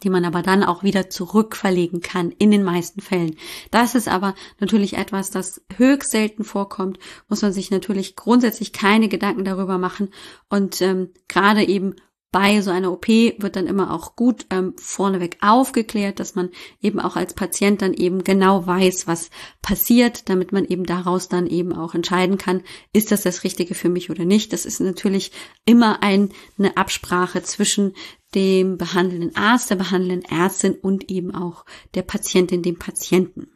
die 0.02 0.11
man 0.11 0.24
aber 0.24 0.42
dann 0.42 0.62
auch 0.62 0.83
wieder 0.83 1.09
zurückverlegen 1.11 2.00
kann 2.00 2.31
in 2.31 2.50
den 2.50 2.62
meisten 2.62 3.00
Fällen. 3.00 3.37
Das 3.70 3.94
ist 3.94 4.09
aber 4.09 4.35
natürlich 4.61 4.94
etwas, 4.98 5.31
das 5.31 5.62
höchst 5.74 6.11
selten 6.11 6.44
vorkommt, 6.44 6.98
muss 7.29 7.42
man 7.42 7.52
sich 7.52 7.70
natürlich 7.70 8.16
grundsätzlich 8.16 8.72
keine 8.72 9.09
Gedanken 9.09 9.44
darüber 9.44 9.79
machen 9.79 10.11
und 10.48 10.81
ähm, 10.83 11.11
gerade 11.29 11.64
eben 11.64 11.94
bei 12.37 12.61
so 12.61 12.70
einer 12.70 12.92
OP 12.92 13.09
wird 13.09 13.57
dann 13.57 13.66
immer 13.66 13.94
auch 13.94 14.14
gut 14.14 14.44
ähm, 14.51 14.75
vorneweg 14.77 15.38
aufgeklärt, 15.40 16.20
dass 16.20 16.35
man 16.35 16.51
eben 16.83 17.01
auch 17.01 17.16
als 17.16 17.33
Patient 17.33 17.81
dann 17.81 17.94
eben 17.94 18.25
genau 18.25 18.66
weiß, 18.66 19.07
was 19.07 19.31
passiert, 19.62 20.29
damit 20.29 20.53
man 20.53 20.66
eben 20.66 20.85
daraus 20.85 21.31
dann 21.31 21.46
eben 21.46 21.72
auch 21.72 21.94
entscheiden 21.94 22.37
kann, 22.37 22.62
ist 22.92 23.11
das 23.11 23.22
das 23.22 23.42
Richtige 23.42 23.75
für 23.75 23.88
mich 23.88 24.11
oder 24.11 24.27
nicht. 24.27 24.53
Das 24.53 24.66
ist 24.66 24.81
natürlich 24.81 25.33
immer 25.64 26.03
ein, 26.03 26.29
eine 26.59 26.77
Absprache 26.77 27.42
zwischen 27.42 27.94
dem 28.35 28.77
behandelnden 28.77 29.35
Arzt, 29.35 29.70
der 29.70 29.77
behandelnden 29.77 30.31
Ärztin 30.31 30.75
und 30.75 31.11
eben 31.11 31.35
auch 31.35 31.64
der 31.94 32.03
Patientin, 32.03 32.62
dem 32.62 32.79
Patienten. 32.79 33.49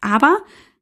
Aber 0.00 0.38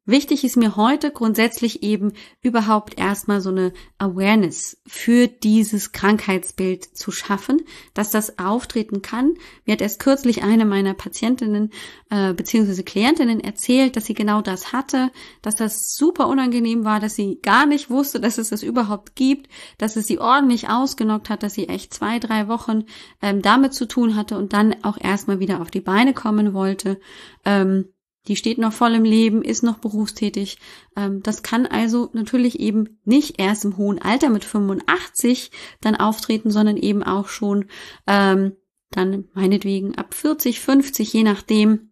Wichtig 0.09 0.43
ist 0.43 0.57
mir 0.57 0.75
heute 0.75 1.11
grundsätzlich 1.11 1.83
eben 1.83 2.13
überhaupt 2.41 2.97
erstmal 2.97 3.41
so 3.41 3.51
eine 3.51 3.73
Awareness 3.99 4.81
für 4.87 5.27
dieses 5.27 5.91
Krankheitsbild 5.91 6.83
zu 6.83 7.11
schaffen, 7.11 7.61
dass 7.93 8.09
das 8.09 8.39
auftreten 8.39 9.03
kann. 9.03 9.35
Mir 9.65 9.73
hat 9.73 9.81
erst 9.81 9.99
kürzlich 9.99 10.41
eine 10.41 10.65
meiner 10.65 10.95
Patientinnen 10.95 11.69
äh, 12.09 12.33
bzw. 12.33 12.81
Klientinnen 12.81 13.39
erzählt, 13.39 13.95
dass 13.95 14.05
sie 14.05 14.15
genau 14.15 14.41
das 14.41 14.73
hatte, 14.73 15.11
dass 15.43 15.55
das 15.55 15.95
super 15.95 16.27
unangenehm 16.27 16.85
war, 16.85 16.99
dass 16.99 17.13
sie 17.13 17.37
gar 17.43 17.67
nicht 17.67 17.91
wusste, 17.91 18.19
dass 18.19 18.39
es 18.39 18.49
das 18.49 18.63
überhaupt 18.63 19.15
gibt, 19.15 19.47
dass 19.77 19.95
es 19.95 20.07
sie 20.07 20.17
ordentlich 20.17 20.69
ausgenockt 20.69 21.29
hat, 21.29 21.43
dass 21.43 21.53
sie 21.53 21.69
echt 21.69 21.93
zwei, 21.93 22.17
drei 22.17 22.47
Wochen 22.47 22.85
ähm, 23.21 23.43
damit 23.43 23.75
zu 23.75 23.87
tun 23.87 24.15
hatte 24.15 24.39
und 24.39 24.53
dann 24.53 24.75
auch 24.83 24.97
erstmal 24.99 25.39
wieder 25.39 25.61
auf 25.61 25.69
die 25.69 25.81
Beine 25.81 26.15
kommen 26.15 26.55
wollte. 26.55 26.99
Ähm, 27.45 27.85
die 28.29 28.35
steht 28.35 28.59
noch 28.59 28.73
voll 28.73 28.93
im 28.93 29.03
Leben, 29.03 29.41
ist 29.41 29.63
noch 29.63 29.79
berufstätig. 29.79 30.59
Ähm, 30.95 31.21
das 31.23 31.41
kann 31.41 31.65
also 31.65 32.09
natürlich 32.13 32.59
eben 32.59 32.99
nicht 33.03 33.39
erst 33.39 33.65
im 33.65 33.75
hohen 33.75 33.99
Alter 33.99 34.29
mit 34.29 34.45
85 34.45 35.49
dann 35.81 35.95
auftreten, 35.95 36.51
sondern 36.51 36.77
eben 36.77 37.03
auch 37.03 37.27
schon 37.27 37.65
ähm, 38.05 38.53
dann 38.91 39.25
meinetwegen 39.33 39.95
ab 39.97 40.13
40, 40.13 40.59
50, 40.59 41.11
je 41.11 41.23
nachdem, 41.23 41.91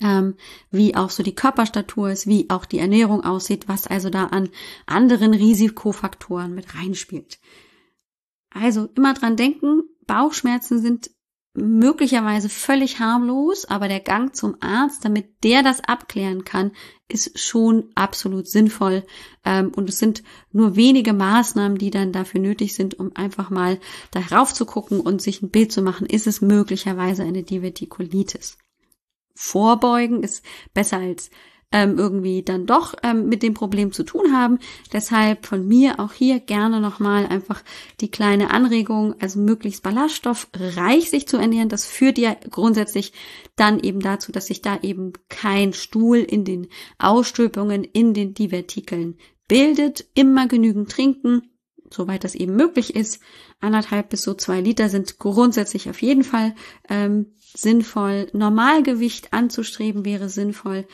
ähm, 0.00 0.36
wie 0.70 0.94
auch 0.94 1.10
so 1.10 1.24
die 1.24 1.34
Körperstatur 1.34 2.10
ist, 2.10 2.28
wie 2.28 2.50
auch 2.50 2.66
die 2.66 2.78
Ernährung 2.78 3.24
aussieht, 3.24 3.66
was 3.66 3.88
also 3.88 4.10
da 4.10 4.26
an 4.26 4.50
anderen 4.86 5.34
Risikofaktoren 5.34 6.54
mit 6.54 6.76
reinspielt. 6.76 7.40
Also 8.50 8.88
immer 8.94 9.14
dran 9.14 9.36
denken, 9.36 9.82
Bauchschmerzen 10.06 10.80
sind 10.80 11.10
möglicherweise 11.54 12.48
völlig 12.48 12.98
harmlos, 12.98 13.64
aber 13.64 13.88
der 13.88 14.00
Gang 14.00 14.34
zum 14.34 14.56
Arzt, 14.60 15.04
damit 15.04 15.44
der 15.44 15.62
das 15.62 15.80
abklären 15.80 16.44
kann, 16.44 16.72
ist 17.08 17.38
schon 17.38 17.90
absolut 17.94 18.48
sinnvoll. 18.48 19.04
Ähm, 19.44 19.72
und 19.74 19.88
es 19.88 19.98
sind 19.98 20.22
nur 20.52 20.76
wenige 20.76 21.12
Maßnahmen, 21.12 21.78
die 21.78 21.90
dann 21.90 22.12
dafür 22.12 22.40
nötig 22.40 22.74
sind, 22.74 22.98
um 22.98 23.14
einfach 23.14 23.50
mal 23.50 23.78
darauf 24.10 24.52
zu 24.52 24.66
gucken 24.66 25.00
und 25.00 25.22
sich 25.22 25.42
ein 25.42 25.50
Bild 25.50 25.70
zu 25.70 25.82
machen, 25.82 26.06
ist 26.06 26.26
es 26.26 26.40
möglicherweise 26.40 27.22
eine 27.22 27.44
Divertikulitis. 27.44 28.58
Vorbeugen 29.36 30.22
ist 30.22 30.44
besser 30.72 30.98
als 30.98 31.30
ähm, 31.74 31.98
irgendwie 31.98 32.42
dann 32.44 32.66
doch 32.66 32.94
ähm, 33.02 33.28
mit 33.28 33.42
dem 33.42 33.52
Problem 33.52 33.90
zu 33.90 34.04
tun 34.04 34.32
haben. 34.32 34.60
Deshalb 34.92 35.44
von 35.44 35.66
mir 35.66 35.98
auch 35.98 36.12
hier 36.12 36.38
gerne 36.38 36.80
nochmal 36.80 37.26
einfach 37.26 37.62
die 38.00 38.12
kleine 38.12 38.50
Anregung, 38.50 39.16
also 39.20 39.40
möglichst 39.40 39.82
ballaststoffreich 39.82 41.10
sich 41.10 41.26
zu 41.26 41.36
ernähren. 41.36 41.68
Das 41.68 41.84
führt 41.84 42.16
ja 42.16 42.36
grundsätzlich 42.48 43.12
dann 43.56 43.80
eben 43.80 43.98
dazu, 43.98 44.30
dass 44.30 44.46
sich 44.46 44.62
da 44.62 44.78
eben 44.82 45.14
kein 45.28 45.72
Stuhl 45.72 46.18
in 46.18 46.44
den 46.44 46.68
Ausstülpungen, 46.98 47.82
in 47.82 48.14
den 48.14 48.34
Divertikeln 48.34 49.18
bildet. 49.48 50.06
Immer 50.14 50.46
genügend 50.46 50.92
trinken, 50.92 51.42
soweit 51.90 52.22
das 52.22 52.36
eben 52.36 52.54
möglich 52.54 52.94
ist. 52.94 53.20
Anderthalb 53.60 54.10
bis 54.10 54.22
so 54.22 54.34
zwei 54.34 54.60
Liter 54.60 54.88
sind 54.88 55.18
grundsätzlich 55.18 55.90
auf 55.90 56.00
jeden 56.02 56.22
Fall 56.22 56.54
ähm, 56.88 57.34
sinnvoll. 57.56 58.28
Normalgewicht 58.32 59.32
anzustreben 59.32 60.04
wäre 60.04 60.28
sinnvoll. 60.28 60.86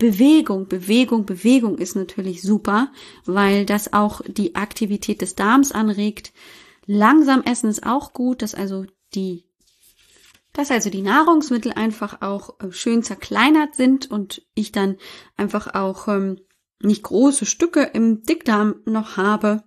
Bewegung, 0.00 0.66
Bewegung, 0.66 1.26
Bewegung 1.26 1.76
ist 1.76 1.94
natürlich 1.94 2.40
super, 2.40 2.90
weil 3.26 3.66
das 3.66 3.92
auch 3.92 4.22
die 4.26 4.54
Aktivität 4.54 5.20
des 5.20 5.34
Darms 5.34 5.72
anregt. 5.72 6.32
Langsam 6.86 7.42
essen 7.42 7.68
ist 7.68 7.84
auch 7.84 8.14
gut, 8.14 8.40
dass 8.42 8.54
also 8.54 8.86
die 9.14 9.44
dass 10.52 10.70
also 10.72 10.90
die 10.90 11.02
Nahrungsmittel 11.02 11.72
einfach 11.72 12.22
auch 12.22 12.58
äh, 12.60 12.72
schön 12.72 13.04
zerkleinert 13.04 13.76
sind 13.76 14.10
und 14.10 14.42
ich 14.54 14.72
dann 14.72 14.96
einfach 15.36 15.74
auch 15.74 16.08
ähm, 16.08 16.40
nicht 16.82 17.04
große 17.04 17.46
Stücke 17.46 17.82
im 17.82 18.22
Dickdarm 18.22 18.76
noch 18.84 19.16
habe. 19.16 19.62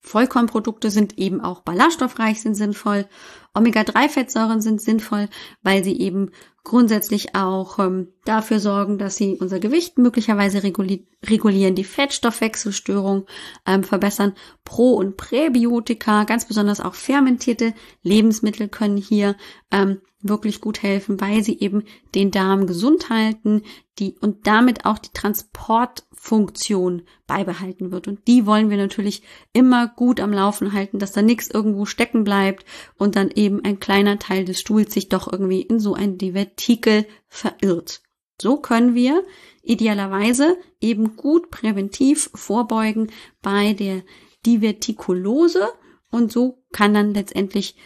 Vollkornprodukte 0.00 0.90
sind 0.90 1.18
eben 1.18 1.42
auch 1.42 1.60
ballaststoffreich, 1.60 2.40
sind 2.40 2.54
sinnvoll. 2.54 3.06
Omega-3-Fettsäuren 3.52 4.62
sind 4.62 4.80
sinnvoll, 4.80 5.28
weil 5.62 5.84
sie 5.84 5.98
eben 6.00 6.30
grundsätzlich 6.64 7.34
auch 7.34 7.78
ähm, 7.78 8.08
dafür 8.30 8.60
sorgen, 8.60 8.96
dass 8.96 9.16
sie 9.16 9.36
unser 9.40 9.58
Gewicht 9.58 9.98
möglicherweise 9.98 10.62
reguli 10.62 11.06
regulieren, 11.28 11.74
die 11.74 11.84
Fettstoffwechselstörung 11.84 13.26
ähm, 13.66 13.82
verbessern. 13.82 14.34
Pro- 14.64 14.94
und 14.94 15.16
Präbiotika, 15.16 16.24
ganz 16.24 16.46
besonders 16.46 16.80
auch 16.80 16.94
fermentierte 16.94 17.74
Lebensmittel 18.02 18.68
können 18.68 18.96
hier 18.96 19.36
ähm, 19.72 20.00
wirklich 20.22 20.60
gut 20.60 20.82
helfen, 20.82 21.20
weil 21.20 21.42
sie 21.42 21.58
eben 21.58 21.84
den 22.14 22.30
Darm 22.30 22.66
gesund 22.66 23.10
halten, 23.10 23.62
die 23.98 24.16
und 24.20 24.46
damit 24.46 24.84
auch 24.84 24.98
die 24.98 25.12
Transportfunktion 25.12 27.02
beibehalten 27.26 27.90
wird. 27.90 28.06
Und 28.06 28.28
die 28.28 28.46
wollen 28.46 28.70
wir 28.70 28.76
natürlich 28.76 29.22
immer 29.52 29.88
gut 29.88 30.20
am 30.20 30.32
Laufen 30.32 30.72
halten, 30.72 31.00
dass 31.00 31.12
da 31.12 31.22
nichts 31.22 31.50
irgendwo 31.50 31.84
stecken 31.84 32.22
bleibt 32.24 32.64
und 32.96 33.16
dann 33.16 33.30
eben 33.30 33.64
ein 33.64 33.80
kleiner 33.80 34.18
Teil 34.18 34.44
des 34.44 34.60
Stuhls 34.60 34.92
sich 34.92 35.08
doch 35.08 35.30
irgendwie 35.30 35.62
in 35.62 35.80
so 35.80 35.94
ein 35.94 36.16
Divertikel 36.16 37.06
verirrt. 37.26 38.02
So 38.40 38.56
können 38.56 38.94
wir 38.94 39.24
idealerweise 39.62 40.56
eben 40.80 41.16
gut 41.16 41.50
präventiv 41.50 42.30
vorbeugen 42.34 43.10
bei 43.42 43.74
der 43.74 44.02
Divertikulose 44.46 45.68
und 46.10 46.32
so 46.32 46.62
kann 46.72 46.94
dann 46.94 47.14
letztendlich 47.14 47.76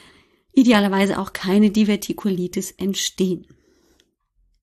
idealerweise 0.52 1.18
auch 1.18 1.32
keine 1.32 1.70
Divertikulitis 1.70 2.70
entstehen. 2.70 3.46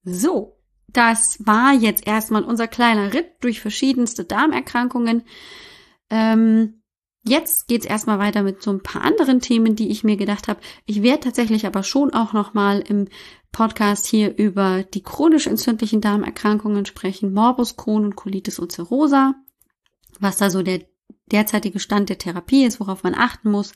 So, 0.03 0.57
das 0.87 1.37
war 1.39 1.73
jetzt 1.73 2.07
erstmal 2.07 2.43
unser 2.43 2.67
kleiner 2.67 3.13
Ritt 3.13 3.31
durch 3.41 3.59
verschiedenste 3.59 4.25
Darmerkrankungen. 4.25 5.23
Ähm, 6.09 6.81
jetzt 7.23 7.67
geht's 7.67 7.85
erstmal 7.85 8.19
weiter 8.19 8.43
mit 8.43 8.63
so 8.63 8.71
ein 8.71 8.81
paar 8.81 9.03
anderen 9.03 9.41
Themen, 9.41 9.75
die 9.75 9.89
ich 9.89 10.03
mir 10.03 10.17
gedacht 10.17 10.47
habe. 10.47 10.59
Ich 10.85 11.03
werde 11.03 11.25
tatsächlich 11.25 11.65
aber 11.67 11.83
schon 11.83 12.13
auch 12.13 12.33
nochmal 12.33 12.83
im 12.87 13.07
Podcast 13.51 14.05
hier 14.05 14.37
über 14.37 14.83
die 14.83 15.03
chronisch 15.03 15.47
entzündlichen 15.47 16.01
Darmerkrankungen 16.01 16.85
sprechen, 16.85 17.33
Morbus 17.33 17.75
Crohn 17.75 18.05
und 18.05 18.15
Colitis 18.15 18.59
ulcerosa, 18.59 19.35
was 20.19 20.37
da 20.37 20.49
so 20.49 20.61
der 20.63 20.81
derzeitige 21.31 21.79
Stand 21.79 22.09
der 22.09 22.17
Therapie 22.17 22.65
ist, 22.65 22.79
worauf 22.79 23.03
man 23.03 23.15
achten 23.15 23.51
muss, 23.51 23.73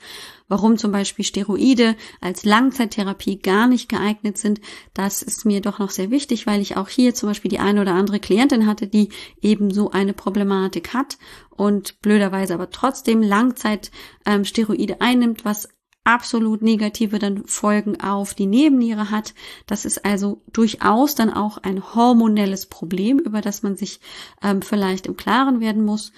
warum 0.47 0.77
zum 0.77 0.91
Beispiel 0.91 1.23
Steroide 1.25 1.95
als 2.21 2.43
Langzeittherapie 2.43 3.39
gar 3.39 3.67
nicht 3.67 3.89
geeignet 3.89 4.37
sind. 4.37 4.61
Das 4.93 5.21
ist 5.21 5.45
mir 5.45 5.61
doch 5.61 5.79
noch 5.79 5.89
sehr 5.89 6.11
wichtig, 6.11 6.47
weil 6.47 6.61
ich 6.61 6.77
auch 6.77 6.89
hier 6.89 7.13
zum 7.13 7.29
Beispiel 7.29 7.49
die 7.49 7.59
eine 7.59 7.81
oder 7.81 7.93
andere 7.93 8.19
Klientin 8.19 8.67
hatte, 8.67 8.87
die 8.87 9.09
eben 9.41 9.71
so 9.71 9.91
eine 9.91 10.13
Problematik 10.13 10.93
hat 10.93 11.17
und 11.49 12.01
blöderweise 12.01 12.53
aber 12.53 12.69
trotzdem 12.69 13.21
Langzeitsteroide 13.21 14.93
ähm, 14.93 14.99
einnimmt, 14.99 15.45
was 15.45 15.69
absolut 16.05 16.61
negative 16.61 17.19
dann 17.19 17.45
Folgen 17.45 17.99
auf 17.99 18.33
die 18.33 18.45
Nebenniere 18.45 19.11
hat. 19.11 19.33
Das 19.65 19.83
ist 19.83 20.05
also 20.05 20.41
durchaus 20.53 21.15
dann 21.15 21.33
auch 21.33 21.57
ein 21.57 21.93
hormonelles 21.93 22.67
Problem, 22.67 23.19
über 23.19 23.41
das 23.41 23.63
man 23.63 23.75
sich 23.75 23.99
ähm, 24.41 24.61
vielleicht 24.61 25.07
im 25.07 25.17
Klaren 25.17 25.59
werden 25.59 25.83
muss. 25.83 26.13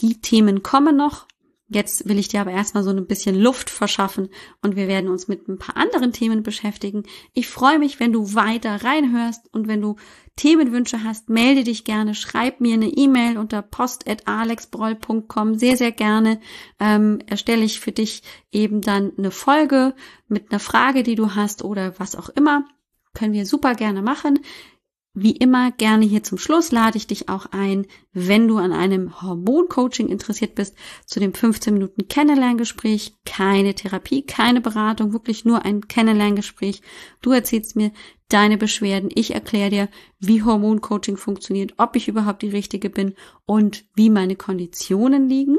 Die 0.00 0.20
Themen 0.20 0.64
kommen 0.64 0.96
noch. 0.96 1.26
Jetzt 1.68 2.08
will 2.08 2.18
ich 2.18 2.28
dir 2.28 2.40
aber 2.40 2.52
erstmal 2.52 2.84
so 2.84 2.90
ein 2.90 3.06
bisschen 3.08 3.34
Luft 3.34 3.70
verschaffen 3.70 4.28
und 4.62 4.76
wir 4.76 4.86
werden 4.86 5.10
uns 5.10 5.26
mit 5.26 5.48
ein 5.48 5.58
paar 5.58 5.76
anderen 5.76 6.12
Themen 6.12 6.44
beschäftigen. 6.44 7.02
Ich 7.34 7.48
freue 7.48 7.80
mich, 7.80 7.98
wenn 7.98 8.12
du 8.12 8.34
weiter 8.34 8.84
reinhörst 8.84 9.52
und 9.52 9.66
wenn 9.66 9.80
du 9.80 9.96
Themenwünsche 10.36 11.02
hast, 11.02 11.28
melde 11.28 11.64
dich 11.64 11.82
gerne, 11.82 12.14
schreib 12.14 12.60
mir 12.60 12.74
eine 12.74 12.86
E-Mail 12.86 13.36
unter 13.36 13.62
post.alexbroll.com. 13.62 15.58
Sehr, 15.58 15.76
sehr 15.76 15.90
gerne 15.90 16.40
ähm, 16.78 17.18
erstelle 17.26 17.64
ich 17.64 17.80
für 17.80 17.92
dich 17.92 18.22
eben 18.52 18.80
dann 18.80 19.12
eine 19.18 19.32
Folge 19.32 19.94
mit 20.28 20.52
einer 20.52 20.60
Frage, 20.60 21.02
die 21.02 21.16
du 21.16 21.34
hast 21.34 21.64
oder 21.64 21.98
was 21.98 22.14
auch 22.14 22.28
immer. 22.28 22.64
Können 23.12 23.32
wir 23.32 23.46
super 23.46 23.74
gerne 23.74 24.02
machen. 24.02 24.38
Wie 25.18 25.30
immer 25.30 25.72
gerne 25.72 26.04
hier 26.04 26.22
zum 26.22 26.36
Schluss 26.36 26.72
lade 26.72 26.98
ich 26.98 27.06
dich 27.06 27.30
auch 27.30 27.46
ein, 27.50 27.86
wenn 28.12 28.46
du 28.48 28.58
an 28.58 28.70
einem 28.70 29.22
Hormoncoaching 29.22 30.08
interessiert 30.08 30.54
bist, 30.54 30.76
zu 31.06 31.20
dem 31.20 31.32
15 31.32 31.72
Minuten 31.72 32.06
Kennenlerngespräch. 32.06 33.14
Keine 33.24 33.74
Therapie, 33.74 34.26
keine 34.26 34.60
Beratung, 34.60 35.14
wirklich 35.14 35.46
nur 35.46 35.64
ein 35.64 35.88
Kennenlerngespräch. 35.88 36.82
Du 37.22 37.32
erzählst 37.32 37.76
mir 37.76 37.92
deine 38.28 38.58
Beschwerden, 38.58 39.08
ich 39.14 39.32
erkläre 39.32 39.70
dir, 39.70 39.88
wie 40.20 40.42
Hormoncoaching 40.42 41.16
funktioniert, 41.16 41.72
ob 41.78 41.96
ich 41.96 42.08
überhaupt 42.08 42.42
die 42.42 42.50
Richtige 42.50 42.90
bin 42.90 43.14
und 43.46 43.86
wie 43.94 44.10
meine 44.10 44.36
Konditionen 44.36 45.30
liegen. 45.30 45.56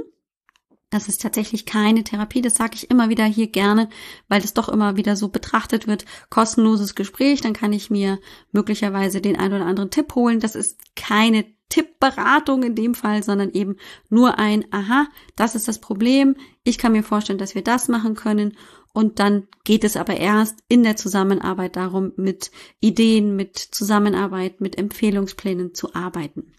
Das 0.89 1.09
ist 1.09 1.21
tatsächlich 1.21 1.65
keine 1.65 2.05
Therapie, 2.05 2.41
das 2.41 2.55
sage 2.55 2.75
ich 2.75 2.89
immer 2.89 3.09
wieder 3.09 3.25
hier 3.25 3.47
gerne, 3.47 3.89
weil 4.29 4.39
das 4.39 4.53
doch 4.53 4.69
immer 4.69 4.95
wieder 4.95 5.17
so 5.17 5.27
betrachtet 5.27 5.85
wird. 5.85 6.05
Kostenloses 6.29 6.95
Gespräch, 6.95 7.41
dann 7.41 7.51
kann 7.51 7.73
ich 7.73 7.89
mir 7.89 8.19
möglicherweise 8.53 9.19
den 9.19 9.35
ein 9.37 9.51
oder 9.51 9.65
anderen 9.65 9.89
Tipp 9.89 10.15
holen. 10.15 10.39
Das 10.39 10.55
ist 10.55 10.79
keine 10.95 11.45
Tippberatung 11.67 12.63
in 12.63 12.75
dem 12.75 12.95
Fall, 12.95 13.21
sondern 13.21 13.51
eben 13.51 13.75
nur 14.09 14.39
ein, 14.39 14.63
aha, 14.71 15.07
das 15.35 15.55
ist 15.55 15.67
das 15.67 15.79
Problem. 15.79 16.37
Ich 16.63 16.77
kann 16.77 16.93
mir 16.93 17.03
vorstellen, 17.03 17.39
dass 17.39 17.53
wir 17.53 17.63
das 17.63 17.89
machen 17.89 18.15
können. 18.15 18.57
Und 18.93 19.19
dann 19.19 19.47
geht 19.65 19.83
es 19.83 19.97
aber 19.97 20.15
erst 20.15 20.59
in 20.69 20.83
der 20.83 20.95
Zusammenarbeit 20.95 21.75
darum, 21.75 22.13
mit 22.15 22.49
Ideen, 22.79 23.35
mit 23.35 23.57
Zusammenarbeit, 23.57 24.61
mit 24.61 24.77
Empfehlungsplänen 24.77 25.73
zu 25.73 25.93
arbeiten. 25.93 26.53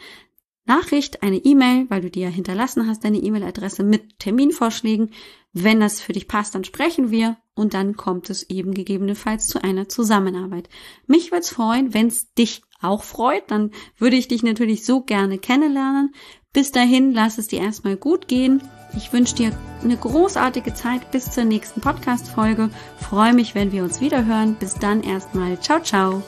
Nachricht, 0.64 1.22
eine 1.22 1.36
E-Mail, 1.36 1.90
weil 1.90 2.00
du 2.00 2.10
dir 2.10 2.28
ja 2.28 2.30
hinterlassen 2.30 2.88
hast, 2.88 3.04
deine 3.04 3.18
E-Mail-Adresse 3.18 3.82
mit 3.82 4.18
Terminvorschlägen. 4.18 5.10
Wenn 5.52 5.80
das 5.80 6.00
für 6.00 6.14
dich 6.14 6.26
passt, 6.26 6.54
dann 6.54 6.64
sprechen 6.64 7.10
wir 7.10 7.36
und 7.54 7.74
dann 7.74 7.98
kommt 7.98 8.30
es 8.30 8.48
eben 8.48 8.72
gegebenenfalls 8.72 9.48
zu 9.48 9.62
einer 9.62 9.90
Zusammenarbeit. 9.90 10.70
Mich 11.06 11.32
würde 11.32 11.42
es 11.42 11.50
freuen, 11.50 11.92
wenn 11.92 12.06
es 12.06 12.32
dich 12.32 12.62
auch 12.82 13.02
freut, 13.02 13.50
dann 13.50 13.70
würde 13.98 14.16
ich 14.16 14.28
dich 14.28 14.42
natürlich 14.42 14.84
so 14.84 15.00
gerne 15.00 15.38
kennenlernen. 15.38 16.14
Bis 16.52 16.70
dahin, 16.70 17.12
lass 17.12 17.38
es 17.38 17.48
dir 17.48 17.60
erstmal 17.60 17.96
gut 17.96 18.28
gehen. 18.28 18.62
Ich 18.94 19.12
wünsche 19.12 19.34
dir 19.34 19.52
eine 19.82 19.96
großartige 19.96 20.74
Zeit 20.74 21.10
bis 21.10 21.30
zur 21.30 21.44
nächsten 21.44 21.80
Podcast-Folge. 21.80 22.68
Freue 23.00 23.32
mich, 23.32 23.54
wenn 23.54 23.72
wir 23.72 23.84
uns 23.84 24.02
wieder 24.02 24.26
hören. 24.26 24.56
Bis 24.60 24.74
dann 24.74 25.02
erstmal. 25.02 25.58
Ciao, 25.60 25.80
ciao. 25.80 26.22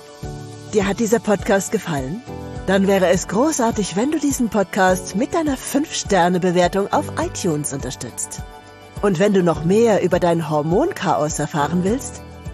Dir 0.73 0.87
hat 0.87 0.99
dieser 0.99 1.19
Podcast 1.21 1.73
gefallen? 1.73 2.23
Dann 2.67 2.87
wäre 2.87 3.09
es 3.09 3.29
großartig, 3.29 3.97
wenn 3.97 4.11
du 4.11 4.19
diesen 4.19 4.49
Podcast 4.49 5.15
mit 5.15 5.35
deiner 5.35 5.59
5-Sterne-Bewertung 5.59 6.91
auf 6.91 7.13
iTunes 7.21 7.75
unterstützt. 7.75 8.41
Und 9.03 9.19
wenn 9.19 9.35
du 9.35 9.43
noch 9.43 9.67
mehr 9.67 10.03
über 10.03 10.19
dein 10.19 10.49
Hormonchaos 10.49 11.39
erfahren 11.39 11.85
willst, 11.85 12.23